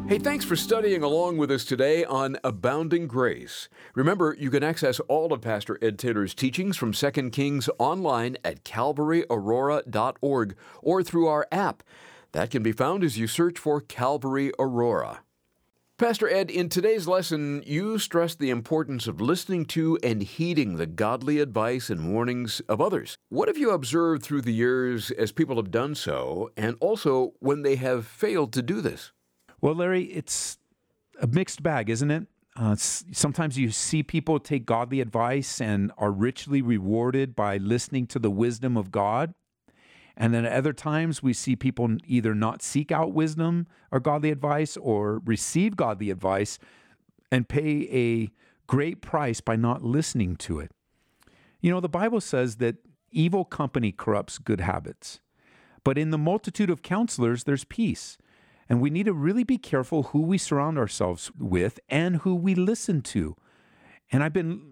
Hey, 0.07 0.19
thanks 0.19 0.45
for 0.45 0.55
studying 0.55 1.03
along 1.03 1.39
with 1.39 1.51
us 1.51 1.65
today 1.65 2.05
on 2.05 2.37
Abounding 2.45 3.07
Grace. 3.07 3.71
Remember, 3.95 4.37
you 4.39 4.51
can 4.51 4.63
access 4.63 5.01
all 5.01 5.33
of 5.33 5.41
Pastor 5.41 5.79
Ed 5.81 5.99
Taylor's 5.99 6.35
teachings 6.35 6.77
from 6.77 6.93
2 6.93 7.31
Kings 7.31 7.71
online 7.79 8.37
at 8.45 8.65
calvaryaurora.org 8.65 10.57
or 10.83 11.03
through 11.03 11.27
our 11.27 11.49
app. 11.51 11.83
That 12.33 12.51
can 12.51 12.63
be 12.63 12.73
found 12.73 13.03
as 13.03 13.17
you 13.17 13.27
search 13.27 13.59
for 13.59 13.81
Calvary 13.81 14.53
Aurora. 14.59 15.21
Pastor 15.97 16.29
Ed, 16.29 16.51
in 16.51 16.69
today's 16.69 17.07
lesson, 17.07 17.63
you 17.65 18.01
stressed 18.01 18.41
the 18.41 18.51
importance 18.51 19.07
of 19.07 19.21
listening 19.21 19.65
to 19.67 19.97
and 20.03 20.25
heeding 20.25 20.75
the 20.75 20.87
godly 20.87 21.39
advice 21.39 21.89
and 21.89 22.13
warnings 22.13 22.59
of 22.69 22.81
others. 22.81 23.17
What 23.29 23.47
have 23.47 23.57
you 23.57 23.71
observed 23.71 24.25
through 24.25 24.41
the 24.41 24.53
years 24.53 25.13
as 25.13 25.31
people 25.31 25.55
have 25.55 25.71
done 25.71 25.95
so, 25.95 26.51
and 26.57 26.77
also 26.81 27.35
when 27.39 27.63
they 27.63 27.77
have 27.77 28.09
failed 28.09 28.53
to 28.55 28.63
do 28.63 28.81
this? 28.81 29.13
Well, 29.61 29.77
Larry, 29.77 30.07
it's 30.07 30.59
a 31.23 31.29
mixed 31.29 31.63
bag, 31.63 31.89
isn't 31.89 32.11
it? 32.11 32.27
Uh, 32.57 32.75
sometimes 32.75 33.57
you 33.57 33.71
see 33.71 34.03
people 34.03 34.41
take 34.41 34.67
godly 34.67 35.01
advice 35.01 35.61
and 35.61 35.93
are 35.97 36.11
richly 36.11 36.61
rewarded 36.61 37.37
by 37.37 37.57
listening 37.59 38.09
to 38.09 38.19
the 38.19 38.33
wisdom 38.33 38.77
of 38.77 38.91
God. 38.91 39.33
And 40.17 40.33
then 40.33 40.45
at 40.45 40.53
other 40.53 40.73
times, 40.73 41.23
we 41.23 41.33
see 41.33 41.57
people 41.57 41.97
either 42.07 42.35
not 42.35 42.63
seek 42.63 42.93
out 42.93 43.13
wisdom 43.13 43.67
or 43.91 44.01
godly 44.01 44.31
advice 44.31 44.77
or 44.77 45.21
receive 45.25 45.77
godly 45.77 46.11
advice 46.11 46.59
and 47.33 47.49
pay 47.49 47.89
a 47.91 48.31
great 48.67 49.03
price 49.03 49.41
by 49.41 49.57
not 49.57 49.83
listening 49.83 50.37
to 50.37 50.61
it. 50.61 50.71
You 51.61 51.71
know, 51.71 51.81
the 51.81 51.89
Bible 51.89 52.21
says 52.21 52.57
that 52.57 52.77
evil 53.11 53.45
company 53.45 53.91
corrupts 53.91 54.39
good 54.39 54.61
habits, 54.61 55.21
but 55.83 55.99
in 55.99 56.11
the 56.11 56.19
multitude 56.19 56.71
of 56.71 56.83
counselors, 56.83 57.45
there's 57.45 57.65
peace. 57.65 58.17
And 58.69 58.81
we 58.81 58.91
need 58.91 59.07
to 59.07 59.13
really 59.13 59.45
be 59.45 59.59
careful 59.59 60.05
who 60.05 60.23
we 60.23 60.39
surround 60.39 60.79
ourselves 60.79 61.31
with 61.39 61.79
and 61.89 62.17
who 62.17 62.35
we 62.35 62.55
listen 62.55 63.03
to. 63.03 63.37
And 64.11 64.23
I've 64.23 64.33
been 64.33 64.63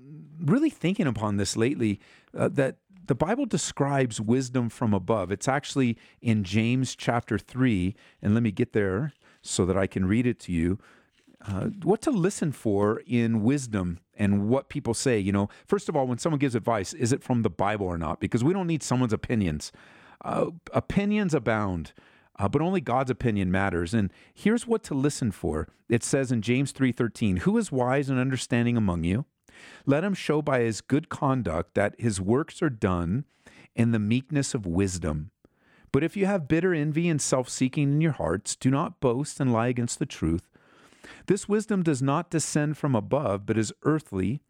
really 0.40 0.70
thinking 0.70 1.06
upon 1.06 1.36
this 1.36 1.56
lately 1.56 2.00
uh, 2.36 2.48
that 2.48 2.76
the 3.06 3.14
Bible 3.14 3.46
describes 3.46 4.20
wisdom 4.20 4.68
from 4.68 4.94
above. 4.94 5.30
It's 5.30 5.48
actually 5.48 5.96
in 6.20 6.44
James 6.44 6.94
chapter 6.94 7.38
3. 7.38 7.94
And 8.20 8.34
let 8.34 8.42
me 8.42 8.50
get 8.50 8.72
there 8.72 9.12
so 9.40 9.66
that 9.66 9.76
I 9.76 9.86
can 9.86 10.06
read 10.06 10.26
it 10.26 10.38
to 10.40 10.52
you. 10.52 10.78
Uh, 11.46 11.66
what 11.82 12.00
to 12.02 12.10
listen 12.10 12.52
for 12.52 13.02
in 13.06 13.42
wisdom 13.42 13.98
and 14.16 14.48
what 14.48 14.68
people 14.68 14.94
say. 14.94 15.18
You 15.18 15.32
know, 15.32 15.48
first 15.66 15.88
of 15.88 15.96
all, 15.96 16.06
when 16.06 16.18
someone 16.18 16.38
gives 16.38 16.54
advice, 16.54 16.92
is 16.94 17.12
it 17.12 17.22
from 17.22 17.42
the 17.42 17.50
Bible 17.50 17.86
or 17.86 17.98
not? 17.98 18.20
Because 18.20 18.44
we 18.44 18.52
don't 18.52 18.68
need 18.68 18.82
someone's 18.82 19.12
opinions. 19.12 19.72
Uh, 20.24 20.50
opinions 20.72 21.34
abound 21.34 21.92
uh, 22.38 22.48
but 22.48 22.62
only 22.62 22.80
God's 22.80 23.10
opinion 23.10 23.50
matters. 23.50 23.94
And 23.94 24.12
here's 24.34 24.66
what 24.66 24.82
to 24.84 24.94
listen 24.94 25.30
for. 25.30 25.68
It 25.88 26.02
says 26.02 26.32
in 26.32 26.42
James 26.42 26.72
3:13, 26.72 27.38
"Who 27.38 27.56
is 27.58 27.70
wise 27.70 28.08
and 28.08 28.18
understanding 28.18 28.76
among 28.76 29.04
you? 29.04 29.26
Let 29.86 30.04
him 30.04 30.14
show 30.14 30.42
by 30.42 30.60
his 30.60 30.80
good 30.80 31.08
conduct 31.08 31.74
that 31.74 31.94
his 31.98 32.20
works 32.20 32.62
are 32.62 32.70
done 32.70 33.24
in 33.74 33.92
the 33.92 33.98
meekness 33.98 34.54
of 34.54 34.66
wisdom. 34.66 35.30
But 35.92 36.02
if 36.02 36.16
you 36.16 36.26
have 36.26 36.48
bitter 36.48 36.72
envy 36.72 37.08
and 37.08 37.20
self-seeking 37.20 37.92
in 37.92 38.00
your 38.00 38.12
hearts, 38.12 38.56
do 38.56 38.70
not 38.70 39.00
boast 39.00 39.40
and 39.40 39.52
lie 39.52 39.68
against 39.68 39.98
the 39.98 40.06
truth. 40.06 40.48
This 41.26 41.48
wisdom 41.48 41.82
does 41.82 42.00
not 42.00 42.30
descend 42.30 42.78
from 42.78 42.94
above, 42.94 43.44
but 43.44 43.58
is 43.58 43.72
earthly, 43.82 44.40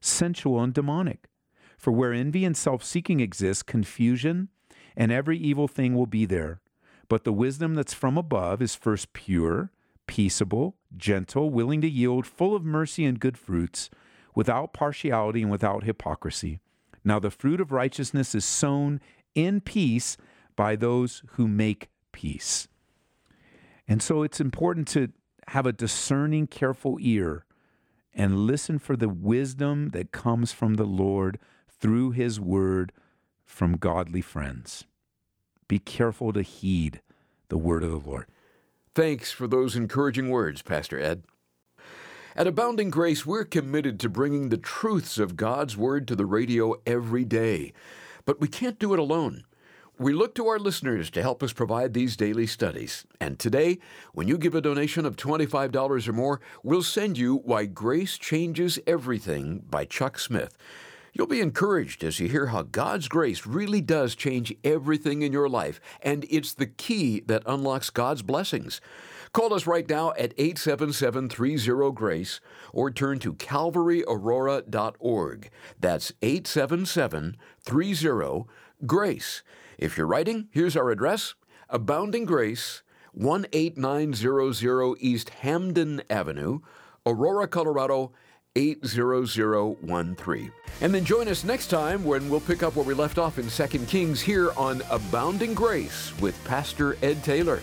sensual, 0.00 0.62
and 0.62 0.72
demonic. 0.72 1.28
For 1.76 1.90
where 1.90 2.12
envy 2.12 2.44
and 2.44 2.56
self-seeking 2.56 3.20
exist, 3.20 3.66
confusion 3.66 4.48
and 4.96 5.10
every 5.10 5.38
evil 5.38 5.66
thing 5.66 5.94
will 5.94 6.06
be 6.06 6.24
there." 6.26 6.60
But 7.08 7.24
the 7.24 7.32
wisdom 7.32 7.74
that's 7.74 7.94
from 7.94 8.16
above 8.16 8.62
is 8.62 8.74
first 8.74 9.12
pure, 9.12 9.70
peaceable, 10.06 10.76
gentle, 10.96 11.50
willing 11.50 11.80
to 11.80 11.88
yield, 11.88 12.26
full 12.26 12.54
of 12.54 12.64
mercy 12.64 13.04
and 13.04 13.18
good 13.18 13.36
fruits, 13.36 13.90
without 14.34 14.72
partiality 14.72 15.42
and 15.42 15.50
without 15.50 15.84
hypocrisy. 15.84 16.60
Now 17.04 17.18
the 17.18 17.30
fruit 17.30 17.60
of 17.60 17.72
righteousness 17.72 18.34
is 18.34 18.44
sown 18.44 19.00
in 19.34 19.60
peace 19.60 20.16
by 20.56 20.76
those 20.76 21.22
who 21.32 21.48
make 21.48 21.88
peace. 22.12 22.68
And 23.88 24.02
so 24.02 24.22
it's 24.22 24.40
important 24.40 24.88
to 24.88 25.12
have 25.48 25.66
a 25.66 25.72
discerning, 25.72 26.46
careful 26.46 26.98
ear 27.00 27.44
and 28.14 28.46
listen 28.46 28.78
for 28.78 28.96
the 28.96 29.08
wisdom 29.08 29.90
that 29.90 30.12
comes 30.12 30.52
from 30.52 30.74
the 30.74 30.84
Lord 30.84 31.38
through 31.68 32.12
his 32.12 32.38
word 32.38 32.92
from 33.44 33.76
godly 33.76 34.20
friends. 34.20 34.84
Be 35.66 35.78
careful 35.78 36.32
to 36.32 36.42
heed 36.42 37.00
the 37.48 37.58
word 37.58 37.82
of 37.82 37.90
the 37.90 38.08
Lord. 38.08 38.26
Thanks 38.94 39.32
for 39.32 39.46
those 39.46 39.74
encouraging 39.74 40.28
words, 40.28 40.62
Pastor 40.62 41.00
Ed. 41.00 41.24
At 42.34 42.46
Abounding 42.46 42.88
Grace, 42.88 43.26
we're 43.26 43.44
committed 43.44 44.00
to 44.00 44.08
bringing 44.08 44.48
the 44.48 44.56
truths 44.56 45.18
of 45.18 45.36
God's 45.36 45.76
Word 45.76 46.08
to 46.08 46.16
the 46.16 46.24
radio 46.24 46.74
every 46.86 47.26
day. 47.26 47.74
But 48.24 48.40
we 48.40 48.48
can't 48.48 48.78
do 48.78 48.94
it 48.94 48.98
alone. 48.98 49.44
We 49.98 50.14
look 50.14 50.34
to 50.36 50.46
our 50.46 50.58
listeners 50.58 51.10
to 51.10 51.20
help 51.20 51.42
us 51.42 51.52
provide 51.52 51.92
these 51.92 52.16
daily 52.16 52.46
studies. 52.46 53.04
And 53.20 53.38
today, 53.38 53.80
when 54.14 54.28
you 54.28 54.38
give 54.38 54.54
a 54.54 54.62
donation 54.62 55.04
of 55.04 55.16
$25 55.16 56.08
or 56.08 56.12
more, 56.14 56.40
we'll 56.62 56.82
send 56.82 57.18
you 57.18 57.36
Why 57.44 57.66
Grace 57.66 58.16
Changes 58.16 58.78
Everything 58.86 59.62
by 59.68 59.84
Chuck 59.84 60.18
Smith. 60.18 60.56
You'll 61.12 61.26
be 61.26 61.42
encouraged 61.42 62.02
as 62.02 62.18
you 62.18 62.28
hear 62.28 62.46
how 62.46 62.62
God's 62.62 63.08
grace 63.08 63.46
really 63.46 63.82
does 63.82 64.14
change 64.14 64.54
everything 64.64 65.20
in 65.20 65.30
your 65.32 65.50
life, 65.50 65.78
and 66.00 66.24
it's 66.30 66.54
the 66.54 66.66
key 66.66 67.20
that 67.26 67.42
unlocks 67.44 67.90
God's 67.90 68.22
blessings. 68.22 68.80
Call 69.32 69.54
us 69.54 69.66
right 69.66 69.88
now 69.88 70.10
at 70.10 70.34
877 70.36 71.30
30 71.30 71.92
Grace 71.92 72.40
or 72.74 72.90
turn 72.90 73.18
to 73.20 73.32
calvaryaurora.org. 73.32 75.50
That's 75.80 76.12
877 76.20 77.38
30 77.62 78.44
Grace. 78.84 79.42
If 79.78 79.96
you're 79.96 80.06
writing, 80.06 80.48
here's 80.50 80.76
our 80.76 80.90
address 80.90 81.34
Abounding 81.70 82.26
Grace, 82.26 82.82
18900 83.18 84.96
East 85.00 85.30
Hampden 85.30 86.02
Avenue, 86.10 86.58
Aurora, 87.06 87.48
Colorado 87.48 88.12
80013. 88.54 90.52
And 90.82 90.94
then 90.94 91.06
join 91.06 91.28
us 91.28 91.42
next 91.42 91.68
time 91.68 92.04
when 92.04 92.28
we'll 92.28 92.40
pick 92.40 92.62
up 92.62 92.76
where 92.76 92.84
we 92.84 92.92
left 92.92 93.16
off 93.16 93.38
in 93.38 93.48
2 93.48 93.86
Kings 93.86 94.20
here 94.20 94.52
on 94.58 94.82
Abounding 94.90 95.54
Grace 95.54 96.12
with 96.20 96.38
Pastor 96.44 96.98
Ed 97.02 97.24
Taylor. 97.24 97.62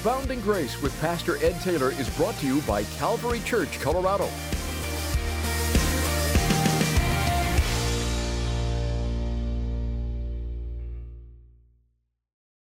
Abounding 0.00 0.40
Grace 0.42 0.80
with 0.80 0.98
Pastor 1.00 1.44
Ed 1.44 1.60
Taylor 1.60 1.90
is 1.90 2.08
brought 2.10 2.36
to 2.36 2.46
you 2.46 2.60
by 2.62 2.84
Calvary 2.84 3.40
Church, 3.40 3.80
Colorado. 3.80 4.28